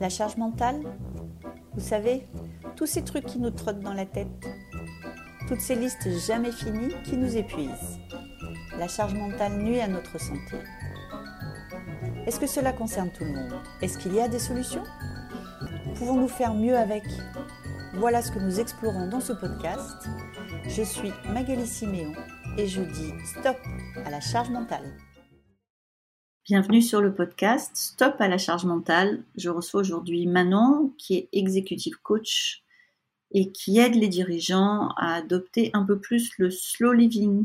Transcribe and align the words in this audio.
La 0.00 0.08
charge 0.08 0.38
mentale 0.38 0.80
Vous 1.74 1.80
savez, 1.82 2.26
tous 2.74 2.86
ces 2.86 3.04
trucs 3.04 3.26
qui 3.26 3.38
nous 3.38 3.50
trottent 3.50 3.80
dans 3.80 3.92
la 3.92 4.06
tête. 4.06 4.48
Toutes 5.46 5.60
ces 5.60 5.74
listes 5.74 6.08
jamais 6.26 6.52
finies 6.52 6.94
qui 7.04 7.18
nous 7.18 7.36
épuisent. 7.36 7.98
La 8.78 8.88
charge 8.88 9.12
mentale 9.12 9.58
nuit 9.58 9.78
à 9.78 9.88
notre 9.88 10.18
santé. 10.18 10.56
Est-ce 12.26 12.40
que 12.40 12.46
cela 12.46 12.72
concerne 12.72 13.10
tout 13.10 13.24
le 13.24 13.32
monde? 13.32 13.60
Est-ce 13.82 13.98
qu'il 13.98 14.14
y 14.14 14.20
a 14.20 14.28
des 14.28 14.38
solutions? 14.38 14.84
Pouvons-nous 15.96 16.28
faire 16.28 16.54
mieux 16.54 16.78
avec? 16.78 17.04
Voilà 17.96 18.22
ce 18.22 18.32
que 18.32 18.38
nous 18.38 18.58
explorons 18.58 19.08
dans 19.08 19.20
ce 19.20 19.34
podcast. 19.34 20.08
Je 20.66 20.82
suis 20.82 21.12
Magali 21.28 21.66
Siméon 21.66 22.12
et 22.56 22.66
je 22.66 22.80
dis 22.80 23.12
stop 23.26 23.58
à 24.06 24.08
la 24.08 24.20
charge 24.20 24.48
mentale. 24.48 24.96
Bienvenue 26.50 26.82
sur 26.82 27.00
le 27.00 27.14
podcast 27.14 27.70
Stop 27.76 28.16
à 28.18 28.26
la 28.26 28.36
charge 28.36 28.64
mentale. 28.64 29.22
Je 29.36 29.50
reçois 29.50 29.82
aujourd'hui 29.82 30.26
Manon 30.26 30.92
qui 30.98 31.14
est 31.14 31.28
executive 31.32 32.00
coach 32.02 32.64
et 33.30 33.52
qui 33.52 33.78
aide 33.78 33.94
les 33.94 34.08
dirigeants 34.08 34.88
à 34.96 35.14
adopter 35.14 35.70
un 35.74 35.84
peu 35.84 36.00
plus 36.00 36.32
le 36.38 36.50
slow 36.50 36.92
living. 36.92 37.44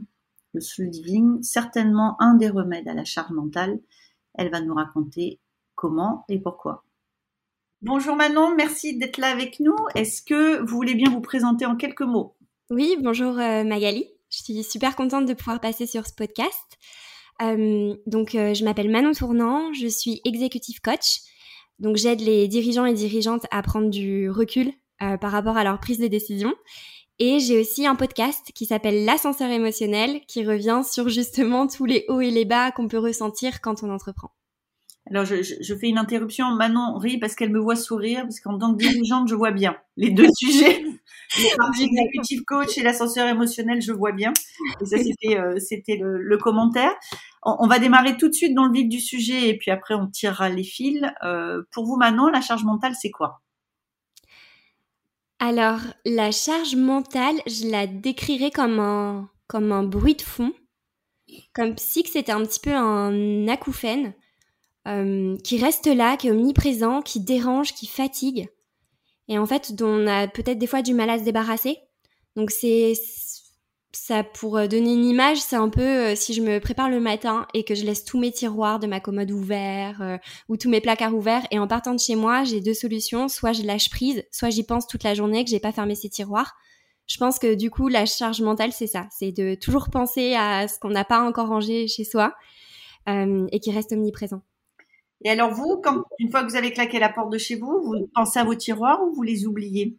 Le 0.55 0.59
slow 0.59 0.89
living, 0.89 1.43
certainement 1.43 2.19
un 2.19 2.33
des 2.33 2.49
remèdes 2.49 2.87
à 2.87 2.95
la 2.95 3.05
charge 3.05 3.29
mentale. 3.29 3.79
Elle 4.33 4.49
va 4.49 4.59
nous 4.59 4.73
raconter 4.73 5.39
comment 5.75 6.25
et 6.27 6.39
pourquoi. 6.39 6.83
Bonjour 7.83 8.15
Manon, 8.15 8.55
merci 8.55 8.97
d'être 8.97 9.19
là 9.19 9.27
avec 9.27 9.59
nous. 9.59 9.77
Est-ce 9.93 10.23
que 10.23 10.61
vous 10.61 10.77
voulez 10.77 10.95
bien 10.95 11.11
vous 11.11 11.21
présenter 11.21 11.67
en 11.67 11.75
quelques 11.75 12.01
mots? 12.01 12.35
Oui, 12.71 12.97
bonjour 12.99 13.37
euh, 13.37 13.63
Magali. 13.63 14.07
Je 14.31 14.41
suis 14.41 14.63
super 14.63 14.95
contente 14.95 15.27
de 15.27 15.35
pouvoir 15.35 15.61
passer 15.61 15.85
sur 15.85 16.07
ce 16.07 16.13
podcast. 16.13 16.79
Euh, 17.41 17.95
donc, 18.05 18.35
euh, 18.35 18.53
je 18.53 18.63
m'appelle 18.63 18.89
Manon 18.89 19.13
Tournant, 19.13 19.73
je 19.73 19.87
suis 19.87 20.21
executive 20.25 20.79
coach. 20.81 21.19
Donc, 21.79 21.97
j'aide 21.97 22.21
les 22.21 22.47
dirigeants 22.47 22.85
et 22.85 22.93
dirigeantes 22.93 23.45
à 23.51 23.61
prendre 23.61 23.89
du 23.89 24.29
recul 24.29 24.71
euh, 25.01 25.17
par 25.17 25.31
rapport 25.31 25.57
à 25.57 25.63
leur 25.63 25.79
prise 25.79 25.99
de 25.99 26.07
décision. 26.07 26.53
Et 27.19 27.39
j'ai 27.39 27.59
aussi 27.59 27.85
un 27.85 27.95
podcast 27.95 28.51
qui 28.53 28.65
s'appelle 28.65 29.05
L'ascenseur 29.05 29.49
émotionnel, 29.49 30.21
qui 30.27 30.45
revient 30.45 30.81
sur 30.89 31.09
justement 31.09 31.67
tous 31.67 31.85
les 31.85 32.05
hauts 32.09 32.21
et 32.21 32.31
les 32.31 32.45
bas 32.45 32.71
qu'on 32.71 32.87
peut 32.87 32.99
ressentir 32.99 33.61
quand 33.61 33.83
on 33.83 33.89
entreprend. 33.89 34.31
Alors, 35.07 35.23
je, 35.23 35.35
je, 35.43 35.75
fais 35.75 35.87
une 35.87 35.99
interruption. 35.99 36.49
Manon 36.51 36.97
rit 36.97 37.19
parce 37.19 37.35
qu'elle 37.35 37.51
me 37.51 37.59
voit 37.59 37.75
sourire, 37.75 38.23
parce 38.23 38.39
qu'en 38.39 38.57
tant 38.57 38.73
que 38.73 38.79
dirigeante, 38.79 39.27
je 39.27 39.35
vois 39.35 39.51
bien 39.51 39.75
les 39.97 40.09
deux 40.09 40.27
sujets. 40.37 40.83
Le 41.37 41.57
parti 41.57 41.83
exécutif 41.83 42.43
coach 42.45 42.77
et 42.77 42.81
l'ascenseur 42.83 43.27
émotionnel, 43.27 43.81
je 43.81 43.91
vois 43.91 44.13
bien. 44.13 44.33
Et 44.81 44.85
ça, 44.85 44.97
c'était, 44.97 45.37
euh, 45.37 45.59
c'était 45.59 45.97
le, 45.97 46.21
le, 46.21 46.37
commentaire. 46.37 46.91
On, 47.43 47.55
on, 47.59 47.67
va 47.67 47.77
démarrer 47.77 48.17
tout 48.17 48.29
de 48.29 48.33
suite 48.33 48.55
dans 48.55 48.65
le 48.65 48.73
vif 48.73 48.89
du 48.89 48.99
sujet 48.99 49.49
et 49.49 49.57
puis 49.57 49.69
après, 49.69 49.93
on 49.93 50.07
tirera 50.07 50.49
les 50.49 50.63
fils. 50.63 51.03
Euh, 51.23 51.61
pour 51.71 51.85
vous, 51.85 51.97
Manon, 51.97 52.27
la 52.27 52.41
charge 52.41 52.63
mentale, 52.63 52.93
c'est 52.99 53.11
quoi? 53.11 53.41
Alors, 55.39 55.81
la 56.05 56.31
charge 56.31 56.75
mentale, 56.75 57.35
je 57.45 57.69
la 57.69 57.85
décrirais 57.85 58.51
comme 58.51 58.79
un, 58.79 59.29
comme 59.47 59.71
un 59.71 59.83
bruit 59.83 60.15
de 60.15 60.21
fond. 60.21 60.53
Comme 61.53 61.77
si 61.77 62.03
c'était 62.05 62.31
un 62.31 62.43
petit 62.45 62.59
peu 62.59 62.73
un 62.73 63.47
acouphène 63.47 64.13
euh, 64.87 65.35
qui 65.43 65.57
reste 65.57 65.87
là, 65.87 66.15
qui 66.15 66.27
est 66.27 66.31
omniprésent, 66.31 67.01
qui 67.01 67.19
dérange, 67.19 67.73
qui 67.73 67.87
fatigue, 67.87 68.47
et 69.27 69.39
en 69.39 69.47
fait 69.47 69.73
dont 69.73 69.87
on 69.87 70.07
a 70.07 70.27
peut-être 70.27 70.59
des 70.59 70.67
fois 70.67 70.83
du 70.83 70.93
mal 70.93 71.09
à 71.09 71.17
se 71.17 71.23
débarrasser. 71.23 71.79
Donc 72.35 72.51
c'est 72.51 72.93
ça 73.93 74.23
pour 74.23 74.57
euh, 74.57 74.67
donner 74.67 74.93
une 74.93 75.05
image, 75.05 75.39
c'est 75.39 75.55
un 75.55 75.69
peu 75.69 75.81
euh, 75.81 76.15
si 76.15 76.35
je 76.35 76.41
me 76.43 76.59
prépare 76.59 76.89
le 76.89 76.99
matin 76.99 77.47
et 77.55 77.63
que 77.63 77.73
je 77.73 77.83
laisse 77.83 78.05
tous 78.05 78.19
mes 78.19 78.31
tiroirs 78.31 78.77
de 78.79 78.85
ma 78.85 78.99
commode 78.99 79.31
ouverts 79.31 80.19
ou 80.49 80.57
tous 80.57 80.69
mes 80.69 80.81
placards 80.81 81.15
ouverts 81.15 81.47
et 81.49 81.57
en 81.57 81.67
partant 81.67 81.95
de 81.95 81.99
chez 81.99 82.15
moi, 82.15 82.43
j'ai 82.43 82.61
deux 82.61 82.73
solutions, 82.75 83.27
soit 83.27 83.53
je 83.53 83.63
lâche 83.63 83.89
prise, 83.89 84.23
soit 84.31 84.51
j'y 84.51 84.63
pense 84.63 84.85
toute 84.85 85.03
la 85.03 85.15
journée 85.15 85.43
que 85.43 85.49
j'ai 85.49 85.59
pas 85.59 85.71
fermé 85.71 85.95
ces 85.95 86.09
tiroirs. 86.09 86.53
Je 87.07 87.17
pense 87.17 87.39
que 87.39 87.55
du 87.55 87.71
coup 87.71 87.87
la 87.87 88.05
charge 88.05 88.41
mentale 88.41 88.71
c'est 88.71 88.87
ça, 88.87 89.07
c'est 89.09 89.31
de 89.31 89.55
toujours 89.55 89.89
penser 89.89 90.35
à 90.35 90.67
ce 90.67 90.77
qu'on 90.77 90.89
n'a 90.89 91.05
pas 91.05 91.21
encore 91.21 91.47
rangé 91.47 91.87
chez 91.87 92.03
soi 92.03 92.35
et 93.07 93.59
qui 93.59 93.71
reste 93.71 93.91
omniprésent. 93.91 94.41
Et 95.23 95.29
alors 95.29 95.51
vous, 95.51 95.79
quand, 95.83 96.03
une 96.19 96.29
fois 96.29 96.43
que 96.43 96.49
vous 96.49 96.55
avez 96.55 96.71
claqué 96.71 96.99
la 96.99 97.09
porte 97.09 97.31
de 97.31 97.37
chez 97.37 97.55
vous, 97.55 97.81
vous 97.83 98.09
pensez 98.13 98.39
à 98.39 98.43
vos 98.43 98.55
tiroirs 98.55 99.01
ou 99.03 99.13
vous 99.13 99.23
les 99.23 99.47
oubliez? 99.47 99.97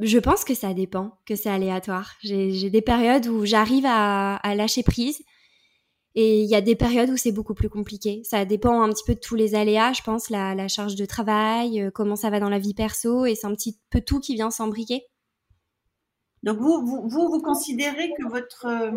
Je, 0.00 0.18
pense 0.18 0.44
que 0.44 0.54
ça 0.54 0.74
dépend, 0.74 1.18
que 1.26 1.34
c'est 1.34 1.50
aléatoire. 1.50 2.14
J'ai 2.22 2.70
des 2.70 2.82
périodes 2.82 3.26
où 3.26 3.44
j'arrive 3.44 3.84
à, 3.86 4.54
lâcher 4.54 4.82
prise 4.82 5.20
et 6.14 6.42
il 6.42 6.48
y 6.48 6.54
a 6.54 6.60
des 6.60 6.76
périodes 6.76 7.10
où 7.10 7.16
c'est 7.16 7.32
beaucoup 7.32 7.54
plus 7.54 7.68
compliqué. 7.68 8.22
Ça 8.24 8.44
dépend 8.44 8.82
un 8.82 8.90
petit 8.90 9.04
peu 9.04 9.14
de 9.14 9.20
tous 9.20 9.34
les 9.34 9.54
aléas, 9.54 9.92
je 9.92 10.02
pense, 10.02 10.30
la, 10.30 10.68
charge 10.68 10.94
de 10.94 11.04
travail, 11.04 11.80
euh, 11.80 11.90
comment 11.90 12.16
ça 12.16 12.30
va 12.30 12.40
dans 12.40 12.48
la 12.48 12.58
vie 12.58 12.74
perso 12.74 13.26
et 13.26 13.34
c'est 13.34 13.46
un 13.46 13.54
petit 13.54 13.78
peu 13.90 14.00
tout 14.00 14.20
qui 14.20 14.34
vient 14.34 14.50
s'embriquer. 14.50 15.04
Donc 16.42 16.58
vous, 16.58 16.84
vous, 16.84 17.08
vous, 17.08 17.28
vous, 17.28 17.42
considérez 17.42 18.10
que 18.18 18.28
votre 18.28 18.66
euh, 18.66 18.92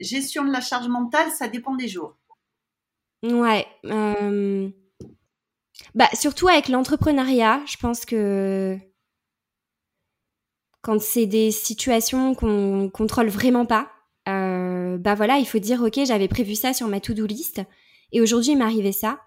gestion 0.00 0.44
de 0.44 0.50
la 0.50 0.60
charge 0.60 0.88
mentale, 0.88 1.30
ça 1.30 1.46
dépend 1.46 1.76
des 1.76 1.88
jours? 1.88 2.16
Ouais. 3.22 3.66
Bah, 5.94 6.08
surtout 6.14 6.48
avec 6.48 6.68
l'entrepreneuriat, 6.68 7.62
je 7.66 7.76
pense 7.78 8.04
que 8.04 8.78
quand 10.82 11.00
c'est 11.00 11.26
des 11.26 11.50
situations 11.50 12.34
qu'on 12.34 12.90
contrôle 12.92 13.28
vraiment 13.28 13.66
pas, 13.66 13.90
euh, 14.28 14.98
bah 14.98 15.14
voilà, 15.14 15.38
il 15.38 15.46
faut 15.46 15.58
dire 15.58 15.82
ok, 15.82 16.00
j'avais 16.04 16.28
prévu 16.28 16.54
ça 16.54 16.72
sur 16.72 16.88
ma 16.88 17.00
to-do 17.00 17.26
list 17.26 17.60
et 18.12 18.20
aujourd'hui 18.20 18.52
il 18.52 18.58
m'arrivait 18.58 18.92
ça, 18.92 19.20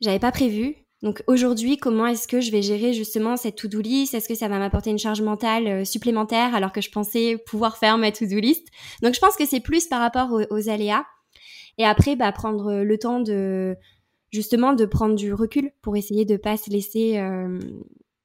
j'avais 0.00 0.18
pas 0.18 0.32
prévu. 0.32 0.76
Donc 1.02 1.22
aujourd'hui, 1.26 1.76
comment 1.76 2.06
est-ce 2.06 2.26
que 2.26 2.40
je 2.40 2.50
vais 2.50 2.62
gérer 2.62 2.94
justement 2.94 3.36
cette 3.36 3.56
to-do 3.56 3.80
list? 3.80 4.14
Est-ce 4.14 4.28
que 4.28 4.34
ça 4.34 4.48
va 4.48 4.58
m'apporter 4.58 4.90
une 4.90 4.98
charge 4.98 5.20
mentale 5.20 5.66
euh, 5.66 5.84
supplémentaire 5.84 6.54
alors 6.54 6.72
que 6.72 6.80
je 6.80 6.90
pensais 6.90 7.36
pouvoir 7.46 7.76
faire 7.76 7.98
ma 7.98 8.10
to-do 8.10 8.38
list? 8.40 8.66
Donc 9.02 9.14
je 9.14 9.20
pense 9.20 9.36
que 9.36 9.46
c'est 9.46 9.60
plus 9.60 9.86
par 9.86 10.00
rapport 10.00 10.30
aux 10.50 10.68
aléas. 10.70 11.04
Et 11.78 11.84
après, 11.84 12.16
bah, 12.16 12.30
prendre 12.32 12.82
le 12.82 12.98
temps 12.98 13.20
de 13.20 13.76
justement 14.34 14.72
de 14.72 14.84
prendre 14.84 15.14
du 15.14 15.32
recul 15.32 15.70
pour 15.80 15.96
essayer 15.96 16.24
de 16.24 16.36
pas 16.36 16.56
se 16.56 16.68
laisser 16.68 17.18
euh, 17.18 17.60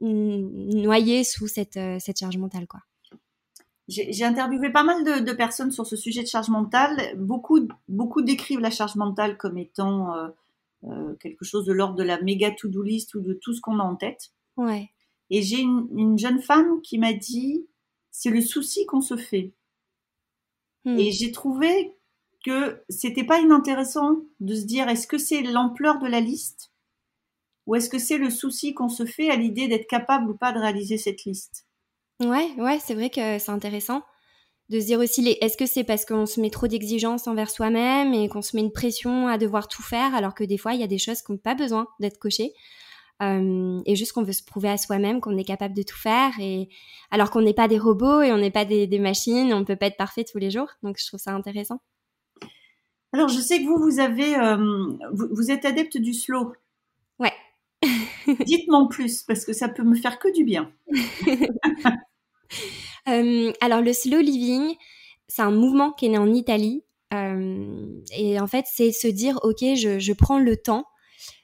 noyer 0.02 1.24
sous 1.24 1.48
cette, 1.48 1.78
euh, 1.78 1.98
cette 2.00 2.20
charge 2.20 2.38
mentale, 2.38 2.68
quoi. 2.68 2.82
J'ai 3.88 4.24
interviewé 4.24 4.70
pas 4.72 4.84
mal 4.84 5.04
de, 5.04 5.26
de, 5.26 5.34
personnes 5.34 5.72
sur 5.72 5.88
ce 5.88 5.96
sujet 5.96 6.22
de 6.22 6.28
charge 6.28 6.50
mentale. 6.50 7.18
Beaucoup, 7.18 7.60
beaucoup 7.88 8.22
décrivent 8.22 8.60
la 8.60 8.70
charge 8.70 8.96
mentale 8.96 9.36
comme 9.36 9.58
étant 9.58 10.16
euh, 10.16 10.28
euh 10.84 11.16
quelque 11.16 11.44
chose 11.44 11.66
de 11.66 11.74
l'ordre 11.74 11.96
de 11.96 12.04
la 12.04 12.22
méga 12.22 12.52
to-do 12.52 12.84
list 12.84 13.16
ou 13.16 13.22
de 13.22 13.34
tout 13.34 13.56
ce 13.56 13.62
qu'on 13.62 13.80
a 13.80 13.84
en 13.84 13.96
tête. 13.96 14.32
Ouais. 14.58 14.92
Et 15.32 15.42
j'ai 15.42 15.62
une, 15.62 15.88
une, 15.96 16.20
jeune 16.20 16.40
femme 16.40 16.82
qui 16.82 17.00
m'a 17.00 17.14
dit 17.14 17.66
c'est 18.12 18.30
le 18.30 18.42
souci 18.42 18.86
qu'on 18.86 19.02
se 19.02 19.18
fait. 19.18 19.54
Hmm. 20.86 21.00
Et 21.00 21.12
j'ai 21.12 21.32
trouvé 21.32 21.96
que 22.46 22.82
c'était 22.90 23.24
pas 23.24 23.40
inintéressant 23.40 24.18
de 24.40 24.56
se 24.56 24.66
dire 24.66 24.88
est-ce 24.90 25.08
que 25.08 25.18
c'est 25.18 25.42
l'ampleur 25.42 26.00
de 26.00 26.08
la 26.08 26.20
liste 26.20 26.72
ou 27.66 27.76
est-ce 27.76 27.90
que 27.90 28.00
c'est 28.00 28.18
le 28.18 28.32
souci 28.32 28.74
qu'on 28.74 28.90
se 28.90 29.06
fait 29.06 29.30
à 29.30 29.36
l'idée 29.36 29.68
d'être 29.68 29.88
capable 29.88 30.32
ou 30.32 30.36
pas 30.36 30.52
de 30.52 30.60
réaliser 30.60 30.98
cette 30.98 31.24
liste? 31.26 31.68
Ouais, 32.20 32.50
ouais, 32.58 32.80
c'est 32.84 32.96
vrai 32.96 33.12
que 33.12 33.38
c'est 33.38 33.52
intéressant 33.52 34.02
de 34.70 34.80
se 34.80 34.86
dire 34.86 35.00
aussi 35.00 35.38
est-ce 35.42 35.58
que 35.58 35.66
c'est 35.66 35.84
parce 35.84 36.06
qu'on 36.06 36.26
se 36.26 36.40
met 36.42 36.50
trop 36.50 36.68
d'exigences 36.68 37.28
envers 37.28 37.50
soi-même 37.50 38.14
et 38.14 38.28
qu'on 38.30 38.42
se 38.42 38.56
met 38.56 38.62
une 38.62 38.72
pression 38.72 39.28
à 39.28 39.38
devoir 39.38 39.68
tout 39.68 39.82
faire 39.82 40.14
alors 40.14 40.36
que 40.36 40.44
des 40.44 40.58
fois 40.58 40.74
il 40.74 40.80
y 40.80 40.84
a 40.84 40.88
des 40.88 41.00
choses 41.00 41.22
qui 41.22 41.32
n'ont 41.32 41.38
pas 41.40 41.56
besoin 41.56 41.88
d'être 42.00 42.20
cochées 42.20 42.54
euh, 43.22 43.82
et 43.86 43.96
juste 43.96 44.14
qu'on 44.14 44.24
veut 44.24 44.34
se 44.34 44.44
prouver 44.44 44.70
à 44.70 44.78
soi-même 44.78 45.22
qu'on 45.22 45.38
est 45.38 45.44
capable 45.44 45.76
de 45.76 45.84
tout 45.84 45.98
faire 45.98 46.32
et 46.40 46.70
alors 47.10 47.32
qu'on 47.32 47.42
n'est 47.42 47.54
pas 47.54 47.68
des 47.68 47.80
robots 47.80 48.22
et 48.22 48.32
on 48.32 48.38
n'est 48.38 48.52
pas 48.52 48.66
des, 48.66 48.86
des 48.86 49.00
machines 49.00 49.54
on 49.54 49.66
peut 49.66 49.76
pas 49.76 49.88
être 49.88 49.98
parfait 49.98 50.24
tous 50.24 50.38
les 50.38 50.52
jours. 50.52 50.70
Donc 50.84 50.98
je 51.00 51.08
trouve 51.08 51.20
ça 51.20 51.34
intéressant 51.34 51.82
alors, 53.12 53.28
je 53.28 53.40
sais 53.40 53.60
que 53.60 53.66
vous, 53.66 53.78
vous 53.78 54.00
avez, 54.00 54.36
euh, 54.36 54.86
vous, 55.12 55.52
êtes 55.52 55.66
adepte 55.66 55.98
du 55.98 56.14
slow. 56.14 56.54
Ouais. 57.18 57.34
Dites-moi 58.46 58.78
en 58.78 58.88
plus, 58.88 59.24
parce 59.24 59.46
que 59.46 59.54
ça 59.54 59.68
peut 59.68 59.84
me 59.84 59.96
faire 59.96 60.20
que 60.20 60.34
du 60.34 60.44
bien. 60.44 60.72
Euh, 63.08 63.52
alors, 63.62 63.82
le 63.82 63.92
slow 63.92 64.20
living, 64.20 64.76
c'est 65.28 65.42
un 65.42 65.52
mouvement 65.52 65.92
qui 65.92 66.06
est 66.06 66.10
né 66.10 66.18
en 66.20 66.32
Italie. 66.32 66.84
Euh, 67.14 67.88
et 68.16 68.40
en 68.40 68.46
fait, 68.46 68.66
c'est 68.68 68.92
se 68.92 69.08
dire, 69.08 69.40
OK, 69.42 69.62
je, 69.62 69.98
je, 69.98 70.14
prends 70.14 70.38
le 70.38 70.58
temps 70.58 70.86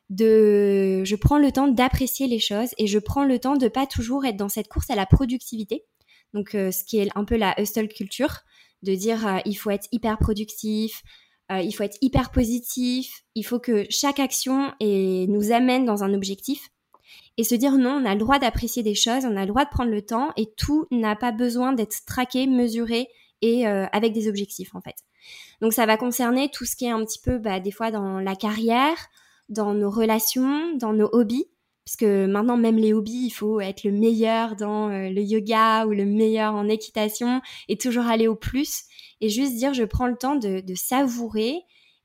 de, 0.09 1.03
je 1.03 1.15
prends 1.15 1.39
le 1.39 1.51
temps 1.51 1.67
d'apprécier 1.67 2.27
les 2.27 2.37
choses 2.37 2.69
et 2.77 2.85
je 2.85 2.99
prends 2.99 3.23
le 3.23 3.39
temps 3.39 3.55
de 3.55 3.67
pas 3.67 3.87
toujours 3.87 4.25
être 4.25 4.37
dans 4.37 4.49
cette 4.49 4.67
course 4.67 4.91
à 4.91 4.95
la 4.95 5.07
productivité. 5.07 5.85
Donc, 6.33 6.49
ce 6.51 6.83
qui 6.83 6.99
est 6.99 7.09
un 7.15 7.25
peu 7.25 7.35
la 7.35 7.59
hustle 7.59 7.87
culture, 7.87 8.41
de 8.83 8.93
dire, 8.93 9.41
il 9.45 9.55
faut 9.55 9.71
être 9.71 9.87
hyper 9.91 10.19
productif, 10.19 11.01
euh, 11.51 11.59
il 11.59 11.71
faut 11.73 11.83
être 11.83 11.97
hyper 12.01 12.31
positif, 12.31 13.23
il 13.35 13.43
faut 13.43 13.59
que 13.59 13.85
chaque 13.89 14.19
action 14.19 14.73
nous 14.81 15.51
amène 15.51 15.85
dans 15.85 16.03
un 16.03 16.13
objectif 16.13 16.69
et 17.37 17.43
se 17.43 17.55
dire 17.55 17.73
non, 17.73 18.01
on 18.01 18.05
a 18.05 18.13
le 18.13 18.19
droit 18.19 18.39
d'apprécier 18.39 18.81
des 18.81 18.95
choses, 18.95 19.25
on 19.25 19.35
a 19.35 19.41
le 19.41 19.47
droit 19.47 19.65
de 19.65 19.69
prendre 19.69 19.91
le 19.91 20.01
temps 20.01 20.31
et 20.37 20.51
tout 20.57 20.87
n'a 20.91 21.15
pas 21.15 21.31
besoin 21.31 21.73
d'être 21.73 22.05
traqué, 22.05 22.47
mesuré 22.47 23.07
et 23.41 23.67
euh, 23.67 23.85
avec 23.91 24.13
des 24.13 24.27
objectifs 24.27 24.73
en 24.73 24.81
fait. 24.81 24.95
Donc 25.61 25.73
ça 25.73 25.85
va 25.85 25.97
concerner 25.97 26.49
tout 26.49 26.65
ce 26.65 26.75
qui 26.75 26.85
est 26.85 26.91
un 26.91 27.03
petit 27.03 27.19
peu 27.19 27.37
bah, 27.37 27.59
des 27.59 27.71
fois 27.71 27.91
dans 27.91 28.19
la 28.19 28.35
carrière, 28.35 28.97
dans 29.49 29.73
nos 29.73 29.89
relations, 29.89 30.75
dans 30.75 30.93
nos 30.93 31.09
hobbies. 31.11 31.45
Parce 31.85 31.97
que 31.97 32.25
maintenant 32.25 32.57
même 32.57 32.77
les 32.77 32.93
hobbies, 32.93 33.27
il 33.27 33.29
faut 33.29 33.61
être 33.61 33.83
le 33.83 33.91
meilleur 33.91 34.55
dans 34.55 34.89
euh, 34.89 35.09
le 35.09 35.21
yoga 35.21 35.85
ou 35.85 35.91
le 35.91 36.05
meilleur 36.05 36.55
en 36.55 36.67
équitation 36.67 37.41
et 37.67 37.77
toujours 37.77 38.05
aller 38.05 38.27
au 38.27 38.35
plus 38.35 38.85
et 39.21 39.29
juste 39.29 39.55
dire 39.55 39.73
je 39.73 39.83
prends 39.83 40.07
le 40.07 40.15
temps 40.15 40.35
de, 40.35 40.63
savourer 40.73 41.61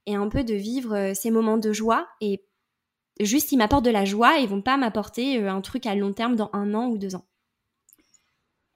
et 0.06 0.14
un 0.14 0.28
peu 0.28 0.44
de 0.44 0.54
vivre 0.54 0.94
euh, 0.94 1.14
ces 1.14 1.30
moments 1.30 1.56
de 1.56 1.72
joie 1.72 2.06
et 2.20 2.44
juste 3.20 3.52
ils 3.52 3.56
m'apportent 3.56 3.84
de 3.84 3.90
la 3.90 4.04
joie 4.04 4.38
et 4.38 4.42
ils 4.42 4.48
vont 4.48 4.60
pas 4.60 4.76
m'apporter 4.76 5.42
euh, 5.42 5.50
un 5.50 5.62
truc 5.62 5.86
à 5.86 5.94
long 5.94 6.12
terme 6.12 6.36
dans 6.36 6.50
un 6.52 6.74
an 6.74 6.88
ou 6.88 6.98
deux 6.98 7.14
ans. 7.14 7.26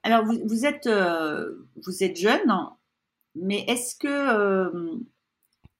Alors 0.01 0.23
vous, 0.25 0.65
êtes 0.65 0.87
vous 1.83 2.03
êtes 2.03 2.15
jeune, 2.15 2.53
mais 3.33 3.65
est-ce 3.67 3.95
que 3.95 5.01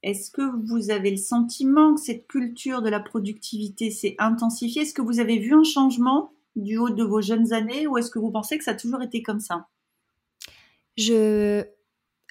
est-ce 0.05 0.29
que 0.29 0.43
vous 0.67 0.91
avez 0.91 1.09
le 1.09 1.17
sentiment 1.17 1.95
que 1.95 1.99
cette 1.99 2.27
culture 2.27 2.83
de 2.83 2.89
la 2.89 2.99
productivité 2.99 3.89
s'est 3.89 4.15
intensifiée? 4.19 4.83
Est-ce 4.83 4.93
que 4.93 5.01
vous 5.01 5.19
avez 5.19 5.39
vu 5.39 5.55
un 5.55 5.63
changement 5.63 6.31
du 6.55 6.77
haut 6.77 6.91
de 6.91 7.03
vos 7.03 7.21
jeunes 7.21 7.53
années 7.53 7.87
ou 7.87 7.97
est-ce 7.97 8.11
que 8.11 8.19
vous 8.19 8.29
pensez 8.29 8.59
que 8.59 8.63
ça 8.63 8.71
a 8.71 8.75
toujours 8.75 9.01
été 9.01 9.23
comme 9.23 9.39
ça? 9.39 9.67
Je. 10.95 11.63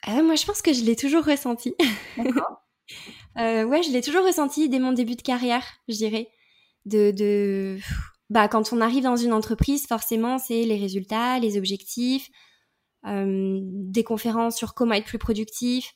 Ah, 0.02 0.22
moi, 0.22 0.36
je 0.36 0.46
pense 0.46 0.62
que 0.62 0.72
je 0.72 0.84
l'ai 0.84 0.94
toujours 0.94 1.24
ressenti. 1.24 1.74
D'accord. 2.16 2.62
euh, 3.38 3.64
ouais, 3.64 3.82
je 3.82 3.90
l'ai 3.90 4.02
toujours 4.02 4.24
ressenti 4.24 4.68
dès 4.68 4.78
mon 4.78 4.92
début 4.92 5.16
de 5.16 5.22
carrière, 5.22 5.64
je 5.88 5.96
dirais. 5.96 6.28
De, 6.86 7.10
de... 7.10 7.78
Bah, 8.30 8.46
quand 8.46 8.72
on 8.72 8.80
arrive 8.80 9.02
dans 9.02 9.16
une 9.16 9.32
entreprise, 9.32 9.88
forcément, 9.88 10.38
c'est 10.38 10.62
les 10.62 10.76
résultats, 10.76 11.40
les 11.40 11.58
objectifs, 11.58 12.30
euh, 13.04 13.58
des 13.62 14.04
conférences 14.04 14.56
sur 14.56 14.74
comment 14.74 14.94
être 14.94 15.06
plus 15.06 15.18
productif, 15.18 15.94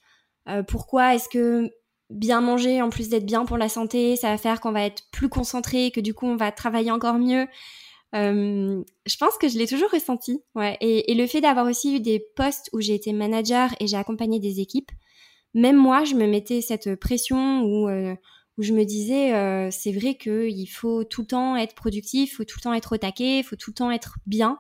euh, 0.49 0.63
pourquoi 0.63 1.15
est-ce 1.15 1.29
que 1.29 1.71
bien 2.11 2.41
manger, 2.41 2.81
en 2.81 2.91
plus 2.91 3.09
d'être 3.09 3.27
bien 3.27 3.45
pour 3.45 3.59
la 3.59 3.69
santé, 3.69 4.17
ça 4.17 4.31
va 4.31 4.39
faire 4.39 4.61
qu'on 4.61 4.73
va 4.73 4.85
être 4.85 5.03
plus 5.13 5.29
concentré, 5.29 5.91
que 5.91 6.01
du 6.01 6.15
coup 6.15 6.27
on 6.27 6.37
va 6.37 6.53
travailler 6.53 6.91
encore 6.91 7.19
mieux? 7.19 7.47
Euh, 8.15 8.83
je 9.05 9.17
pense 9.19 9.37
que 9.37 9.49
je 9.49 9.59
l'ai 9.59 9.67
toujours 9.67 9.91
ressenti. 9.91 10.43
Ouais. 10.55 10.79
Et, 10.81 11.15
le 11.15 11.27
fait 11.27 11.43
d'avoir 11.43 11.67
aussi 11.67 11.97
eu 11.97 12.01
des 12.01 12.25
postes 12.37 12.71
où 12.73 12.81
j'ai 12.81 12.95
été 12.95 13.13
manager 13.13 13.71
et 13.81 13.87
j'ai 13.87 13.99
accompagné 13.99 14.41
des 14.41 14.61
équipes, 14.61 14.91
même 15.55 15.77
moi, 15.77 16.05
je 16.05 16.15
me 16.15 16.27
mettais 16.27 16.63
cette 16.63 16.95
pression 16.97 17.63
où, 17.63 17.89
euh, 17.89 18.15
où 18.57 18.63
je 18.63 18.73
me 18.73 18.85
disais, 18.85 19.71
c'est 19.71 19.93
vrai 19.93 20.17
qu'il 20.17 20.69
faut 20.71 21.05
tout 21.05 21.23
le 21.23 21.27
temps 21.27 21.57
être 21.57 21.75
productif, 21.75 22.33
il 22.33 22.35
faut 22.35 22.45
tout 22.45 22.59
le 22.59 22.63
temps 22.63 22.75
être 22.75 22.95
au 22.95 22.99
taquet, 22.99 23.41
il 23.41 23.45
faut 23.45 23.57
tout 23.57 23.71
le 23.71 23.75
temps 23.75 23.91
être 23.91 24.17
bien 24.27 24.59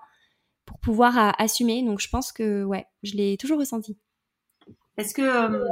pour 0.66 0.78
pouvoir 0.78 1.34
assumer. 1.40 1.82
Donc 1.82 2.00
je 2.00 2.08
pense 2.08 2.31
que 2.31 2.64
ouais, 2.64 2.86
je 3.02 3.16
l'ai 3.16 3.38
toujours 3.38 3.58
ressenti. 3.58 3.98
Est-ce 4.98 5.14
que 5.14 5.22
euh, 5.22 5.64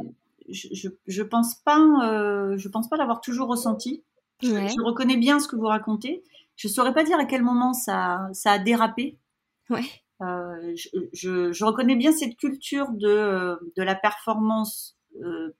je, 0.49 0.89
je, 1.07 1.23
pense 1.23 1.57
pas, 1.57 1.81
euh, 2.05 2.57
je 2.57 2.69
pense 2.69 2.89
pas 2.89 2.97
l'avoir 2.97 3.21
toujours 3.21 3.49
ressenti. 3.49 4.05
Je, 4.41 4.83
reconnais 4.85 5.17
bien 5.17 5.41
ce 5.41 5.49
que 5.49 5.57
vous 5.57 5.67
racontez. 5.67 6.23
Je 6.55 6.69
saurais 6.69 6.95
pas 6.95 7.05
dire 7.05 7.19
à 7.19 7.25
quel 7.25 7.43
moment 7.43 7.73
ça, 7.73 8.29
ça 8.33 8.53
a 8.53 8.59
dérapé. 8.59 9.19
Ouais. 9.69 9.83
Euh, 10.23 10.75
je, 11.13 11.53
je, 11.53 11.65
reconnais 11.65 11.97
bien 11.97 12.13
cette 12.13 12.37
culture 12.37 12.89
de, 12.93 13.59
de 13.77 13.83
la 13.83 13.95
performance 13.95 14.97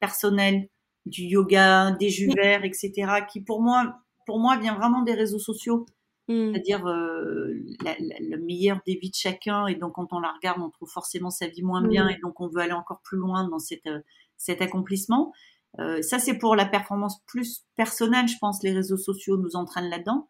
personnelle, 0.01 0.69
du 1.07 1.23
yoga, 1.23 1.91
des 1.93 2.11
jus 2.11 2.31
verts, 2.37 2.65
etc., 2.65 2.93
qui 3.31 3.41
pour 3.41 3.63
moi, 3.63 3.97
pour 4.27 4.39
moi 4.39 4.57
vient 4.59 4.75
vraiment 4.75 5.03
des 5.03 5.15
réseaux 5.15 5.39
sociaux. 5.39 5.87
Mmh. 6.29 6.53
C'est-à-dire 6.53 6.87
euh, 6.87 7.53
le 7.85 8.37
meilleur 8.39 8.81
des 8.87 8.97
vies 8.97 9.11
de 9.11 9.15
chacun. 9.15 9.67
Et 9.67 9.77
donc, 9.77 9.95
quand 9.95 10.13
on 10.13 10.19
la 10.19 10.33
regarde, 10.33 10.61
on 10.61 10.71
trouve 10.71 10.91
forcément 10.91 11.31
sa 11.31 11.47
vie 11.47 11.63
moins 11.63 11.83
bien. 11.83 12.07
Mmh. 12.07 12.11
Et 12.11 12.19
donc, 12.19 12.41
on 12.41 12.49
veut 12.49 12.61
aller 12.61 12.73
encore 12.73 13.01
plus 13.03 13.19
loin 13.19 13.49
dans 13.49 13.59
cette, 13.59 13.87
euh, 13.87 14.01
cet 14.37 14.61
accomplissement. 14.61 15.33
Euh, 15.79 16.03
ça, 16.03 16.19
c'est 16.19 16.39
pour 16.39 16.57
la 16.57 16.67
performance 16.67 17.23
plus 17.27 17.65
personnelle, 17.77 18.27
je 18.29 18.37
pense. 18.41 18.63
Les 18.63 18.73
réseaux 18.73 18.97
sociaux 18.97 19.37
nous 19.37 19.57
entraînent 19.57 19.91
là-dedans. 19.91 20.29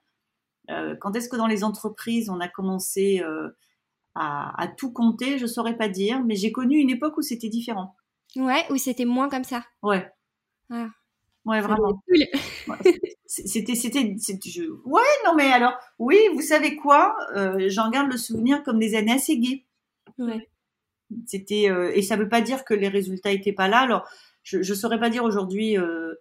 Quand 1.00 1.14
est-ce 1.14 1.28
que 1.28 1.36
dans 1.36 1.46
les 1.46 1.62
entreprises, 1.62 2.28
on 2.28 2.40
a 2.40 2.48
commencé 2.48 3.22
à, 4.16 4.60
à, 4.60 4.66
tout 4.66 4.92
compter? 4.92 5.38
Je 5.38 5.44
ne 5.44 5.48
saurais 5.48 5.76
pas 5.76 5.88
dire. 5.88 6.24
Mais 6.24 6.34
j'ai 6.34 6.50
connu 6.50 6.78
une 6.78 6.90
époque 6.90 7.16
où 7.16 7.22
c'était 7.22 7.48
différent. 7.48 7.94
Ouais, 8.34 8.64
où 8.70 8.76
c'était 8.76 9.04
moins 9.04 9.28
comme 9.28 9.44
ça. 9.44 9.64
Ouais. 9.84 10.10
Ah. 10.70 10.88
Ouais, 11.44 11.60
vraiment. 11.60 12.02
C'était, 13.44 13.74
c'était, 13.74 14.16
je... 14.46 14.62
ouais, 14.84 15.02
non, 15.26 15.34
mais 15.34 15.52
alors, 15.52 15.74
oui, 15.98 16.18
vous 16.32 16.40
savez 16.40 16.76
quoi 16.76 17.16
euh, 17.34 17.68
J'en 17.68 17.90
garde 17.90 18.10
le 18.10 18.16
souvenir 18.16 18.62
comme 18.62 18.78
des 18.78 18.94
années 18.94 19.12
assez 19.12 19.38
gaies. 19.38 19.64
Ouais. 20.18 20.48
C'était, 21.26 21.70
euh, 21.70 21.92
et 21.94 22.02
ça 22.02 22.16
veut 22.16 22.30
pas 22.30 22.40
dire 22.40 22.64
que 22.64 22.72
les 22.72 22.88
résultats 22.88 23.32
étaient 23.32 23.52
pas 23.52 23.68
là. 23.68 23.80
Alors, 23.80 24.08
je, 24.42 24.62
je 24.62 24.74
saurais 24.74 24.98
pas 24.98 25.10
dire 25.10 25.24
aujourd'hui. 25.24 25.76
Euh, 25.76 26.14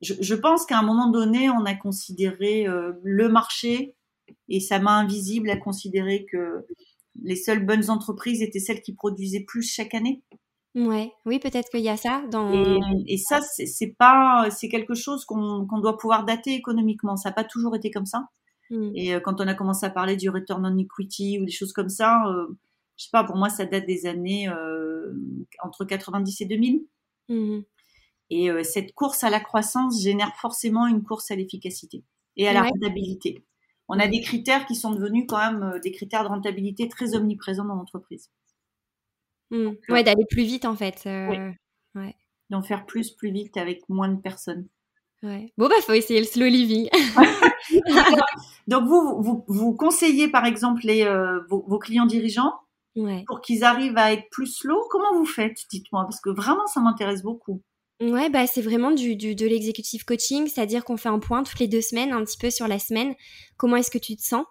je, 0.00 0.14
je, 0.18 0.34
pense 0.34 0.64
qu'à 0.64 0.78
un 0.78 0.82
moment 0.82 1.10
donné, 1.10 1.50
on 1.50 1.64
a 1.64 1.74
considéré 1.74 2.66
le 3.02 3.28
marché 3.28 3.94
et 4.48 4.60
sa 4.60 4.78
main 4.78 4.98
invisible 5.00 5.50
a 5.50 5.56
considéré 5.56 6.26
que 6.30 6.66
les 7.22 7.36
seules 7.36 7.64
bonnes 7.64 7.90
entreprises 7.90 8.42
étaient 8.42 8.60
celles 8.60 8.82
qui 8.82 8.94
produisaient 8.94 9.44
plus 9.44 9.62
chaque 9.62 9.94
année. 9.94 10.22
Ouais, 10.76 11.10
oui, 11.24 11.38
peut-être 11.38 11.70
qu'il 11.70 11.80
y 11.80 11.88
a 11.88 11.96
ça 11.96 12.22
dans. 12.30 12.52
Et, 13.06 13.16
ça, 13.16 13.40
c'est 13.40 13.94
pas, 13.98 14.48
c'est 14.50 14.68
quelque 14.68 14.94
chose 14.94 15.24
qu'on 15.24 15.66
doit 15.80 15.96
pouvoir 15.96 16.26
dater 16.26 16.52
économiquement. 16.52 17.16
Ça 17.16 17.30
n'a 17.30 17.34
pas 17.34 17.44
toujours 17.44 17.74
été 17.74 17.90
comme 17.90 18.04
ça. 18.04 18.28
Mmh. 18.70 18.90
Et 18.94 19.14
euh, 19.14 19.20
quand 19.20 19.40
on 19.40 19.46
a 19.48 19.54
commencé 19.54 19.86
à 19.86 19.90
parler 19.90 20.16
du 20.16 20.28
return 20.28 20.66
on 20.66 20.76
equity 20.76 21.38
ou 21.40 21.46
des 21.46 21.52
choses 21.52 21.72
comme 21.72 21.88
ça, 21.88 22.26
euh, 22.26 22.46
je 22.98 23.04
sais 23.04 23.10
pas, 23.10 23.24
pour 23.24 23.36
moi, 23.36 23.48
ça 23.48 23.64
date 23.64 23.86
des 23.86 24.04
années 24.04 24.50
euh, 24.50 25.12
entre 25.62 25.86
90 25.86 26.42
et 26.42 26.44
2000. 26.44 26.84
Mmh. 27.30 27.60
Et 28.28 28.50
euh, 28.50 28.62
cette 28.62 28.92
course 28.92 29.24
à 29.24 29.30
la 29.30 29.40
croissance 29.40 30.02
génère 30.02 30.34
forcément 30.36 30.86
une 30.86 31.02
course 31.02 31.30
à 31.30 31.36
l'efficacité 31.36 32.04
et 32.36 32.48
à 32.48 32.52
la 32.52 32.62
rentabilité. 32.62 33.44
On 33.88 33.98
a 33.98 34.08
des 34.08 34.20
critères 34.20 34.66
qui 34.66 34.74
sont 34.74 34.90
devenus 34.90 35.24
quand 35.26 35.38
même 35.38 35.78
des 35.82 35.92
critères 35.92 36.24
de 36.24 36.28
rentabilité 36.28 36.88
très 36.88 37.14
omniprésents 37.14 37.64
dans 37.64 37.76
l'entreprise. 37.76 38.30
Mmh. 39.50 39.70
Ouais, 39.88 40.02
d'aller 40.02 40.24
plus 40.28 40.44
vite 40.44 40.64
en 40.64 40.76
fait. 40.76 41.02
Euh, 41.06 41.52
ouais. 41.94 42.16
D'en 42.50 42.62
faire 42.62 42.86
plus, 42.86 43.10
plus 43.10 43.30
vite 43.30 43.56
avec 43.56 43.88
moins 43.88 44.08
de 44.08 44.20
personnes. 44.20 44.66
Ouais. 45.22 45.52
Bon, 45.56 45.68
bah, 45.68 45.74
faut 45.82 45.92
essayer 45.92 46.20
le 46.20 46.26
slow 46.26 46.46
living. 46.46 46.88
Donc, 48.68 48.86
vous, 48.86 49.22
vous, 49.22 49.44
vous, 49.48 49.74
conseillez 49.74 50.28
par 50.28 50.44
exemple 50.44 50.82
les, 50.84 51.02
euh, 51.04 51.40
vos, 51.48 51.78
clients 51.78 52.06
dirigeants 52.06 52.52
pour 53.26 53.40
qu'ils 53.40 53.64
arrivent 53.64 53.96
à 53.98 54.12
être 54.12 54.28
plus 54.30 54.46
slow? 54.46 54.80
Comment 54.90 55.14
vous 55.14 55.26
faites 55.26 55.58
Dites-moi, 55.70 56.04
parce 56.04 56.20
que 56.20 56.30
vraiment, 56.30 56.66
ça 56.66 56.80
m'intéresse 56.80 57.22
beaucoup. 57.22 57.62
Ouais, 58.00 58.28
bah, 58.28 58.46
c'est 58.46 58.60
vraiment 58.60 58.90
du, 58.90 59.16
du 59.16 59.34
de 59.34 59.46
l'executive 59.46 60.04
coaching, 60.04 60.48
c'est-à-dire 60.48 60.84
qu'on 60.84 60.98
fait 60.98 61.08
un 61.08 61.18
point 61.18 61.42
toutes 61.42 61.60
les 61.60 61.68
deux 61.68 61.80
semaines, 61.80 62.12
un 62.12 62.24
petit 62.24 62.38
peu 62.38 62.50
sur 62.50 62.68
la 62.68 62.78
semaine. 62.78 63.14
Comment 63.56 63.76
est-ce 63.76 63.90
que 63.90 63.98
tu 63.98 64.16
te 64.16 64.22
sens 64.22 64.44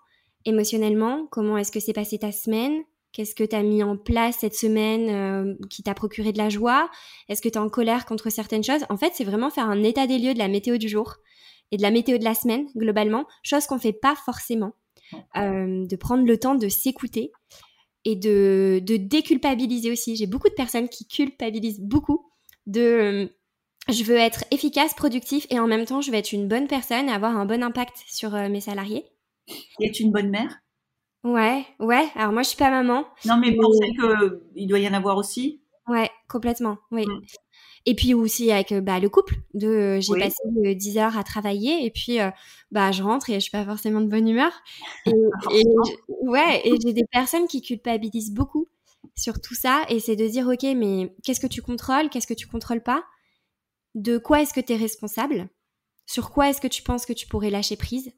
émotionnellement? 0.45 1.27
Comment 1.31 1.57
est-ce 1.57 1.71
que 1.71 1.79
s'est 1.79 1.93
passée 1.93 2.17
ta 2.17 2.31
semaine? 2.31 2.83
Qu'est-ce 3.15 3.33
que 3.33 3.45
tu 3.45 3.55
as 3.55 3.63
mis 3.63 3.81
en 3.81 3.95
place 3.95 4.39
cette 4.41 4.55
semaine 4.55 5.07
euh, 5.09 5.55
qui 5.69 5.83
t'a 5.83 5.93
procuré 5.93 6.33
de 6.33 6.37
la 6.37 6.49
joie? 6.49 6.91
Est-ce 7.29 7.41
que 7.41 7.47
tu 7.47 7.55
es 7.55 7.61
en 7.61 7.69
colère 7.69 8.05
contre 8.05 8.29
certaines 8.29 8.63
choses? 8.63 8.81
En 8.89 8.97
fait, 8.97 9.13
c'est 9.15 9.23
vraiment 9.23 9.49
faire 9.49 9.69
un 9.69 9.83
état 9.83 10.05
des 10.05 10.17
lieux 10.17 10.33
de 10.33 10.39
la 10.39 10.49
météo 10.49 10.75
du 10.75 10.89
jour 10.89 11.15
et 11.71 11.77
de 11.77 11.81
la 11.81 11.91
météo 11.91 12.17
de 12.17 12.25
la 12.25 12.35
semaine, 12.35 12.67
globalement, 12.75 13.25
chose 13.41 13.67
qu'on 13.67 13.79
fait 13.79 13.93
pas 13.93 14.15
forcément. 14.17 14.73
Euh, 15.37 15.85
de 15.85 15.95
prendre 15.95 16.25
le 16.25 16.37
temps 16.37 16.55
de 16.55 16.67
s'écouter 16.67 17.31
et 18.03 18.17
de, 18.17 18.81
de 18.83 18.97
déculpabiliser 18.97 19.91
aussi. 19.91 20.17
J'ai 20.17 20.27
beaucoup 20.27 20.49
de 20.49 20.53
personnes 20.53 20.89
qui 20.89 21.07
culpabilisent 21.07 21.79
beaucoup 21.79 22.29
de 22.65 22.81
euh, 22.81 23.27
je 23.87 24.03
veux 24.03 24.17
être 24.17 24.43
efficace, 24.51 24.93
productif 24.93 25.47
et 25.51 25.59
en 25.59 25.67
même 25.67 25.85
temps 25.85 26.01
je 26.01 26.11
veux 26.11 26.17
être 26.17 26.33
une 26.33 26.49
bonne 26.49 26.67
personne 26.67 27.07
et 27.07 27.13
avoir 27.13 27.37
un 27.37 27.45
bon 27.45 27.63
impact 27.63 27.95
sur 28.07 28.31
mes 28.31 28.59
salariés. 28.59 29.05
Et 29.79 29.85
être 29.85 30.01
une 30.01 30.11
bonne 30.11 30.31
mère? 30.31 30.64
Ouais, 31.25 31.65
ouais. 31.79 32.07
Alors 32.13 32.31
moi, 32.31 32.43
je 32.43 32.49
suis 32.49 32.57
pas 32.57 32.69
maman. 32.69 33.03
Non, 33.25 33.37
mais, 33.37 33.51
pour 33.55 33.71
pensez 33.71 33.91
qu'il 34.53 34.67
doit 34.67 34.77
y 34.77 34.87
en 34.87 34.93
avoir 34.93 35.17
aussi 35.17 35.59
Ouais, 35.87 36.09
complètement, 36.29 36.77
oui. 36.91 37.05
Mm. 37.05 37.21
Et 37.87 37.95
puis 37.95 38.13
aussi 38.13 38.51
avec 38.51 38.71
euh, 38.71 38.81
bah, 38.81 38.99
le 38.99 39.09
couple, 39.09 39.35
de 39.55 39.67
euh, 39.67 40.01
j'ai 40.01 40.13
passé 40.13 40.75
10 40.75 40.97
euh, 40.97 41.01
heures 41.01 41.17
à 41.17 41.23
travailler 41.23 41.85
et 41.85 41.91
puis 41.91 42.17
bah 42.71 42.91
je 42.91 43.03
rentre 43.03 43.29
et 43.29 43.35
je 43.35 43.39
suis 43.39 43.51
pas 43.51 43.65
forcément 43.65 44.01
de 44.01 44.07
bonne 44.07 44.27
humeur. 44.27 44.51
Et, 45.05 45.11
ouais, 46.21 46.61
et 46.63 46.75
j'ai 46.83 46.93
des 46.93 47.05
personnes 47.11 47.47
qui 47.47 47.61
culpabilisent 47.61 48.33
beaucoup 48.33 48.67
sur 49.15 49.39
tout 49.39 49.53
ça 49.53 49.83
et 49.89 49.99
c'est 49.99 50.15
de 50.15 50.27
dire 50.27 50.47
ok 50.47 50.63
mais 50.75 51.13
qu'est-ce 51.23 51.39
que 51.39 51.47
tu 51.47 51.61
contrôles, 51.61 52.09
qu'est-ce 52.09 52.27
que 52.27 52.33
tu 52.33 52.47
contrôles 52.47 52.81
pas, 52.81 53.03
de 53.93 54.17
quoi 54.17 54.41
est-ce 54.41 54.53
que 54.53 54.61
tu 54.61 54.73
es 54.73 54.77
responsable, 54.77 55.47
sur 56.07 56.31
quoi 56.31 56.49
est-ce 56.49 56.61
que 56.61 56.67
tu 56.67 56.81
penses 56.81 57.05
que 57.05 57.13
tu 57.13 57.27
pourrais 57.27 57.51
lâcher 57.51 57.77
prise? 57.77 58.11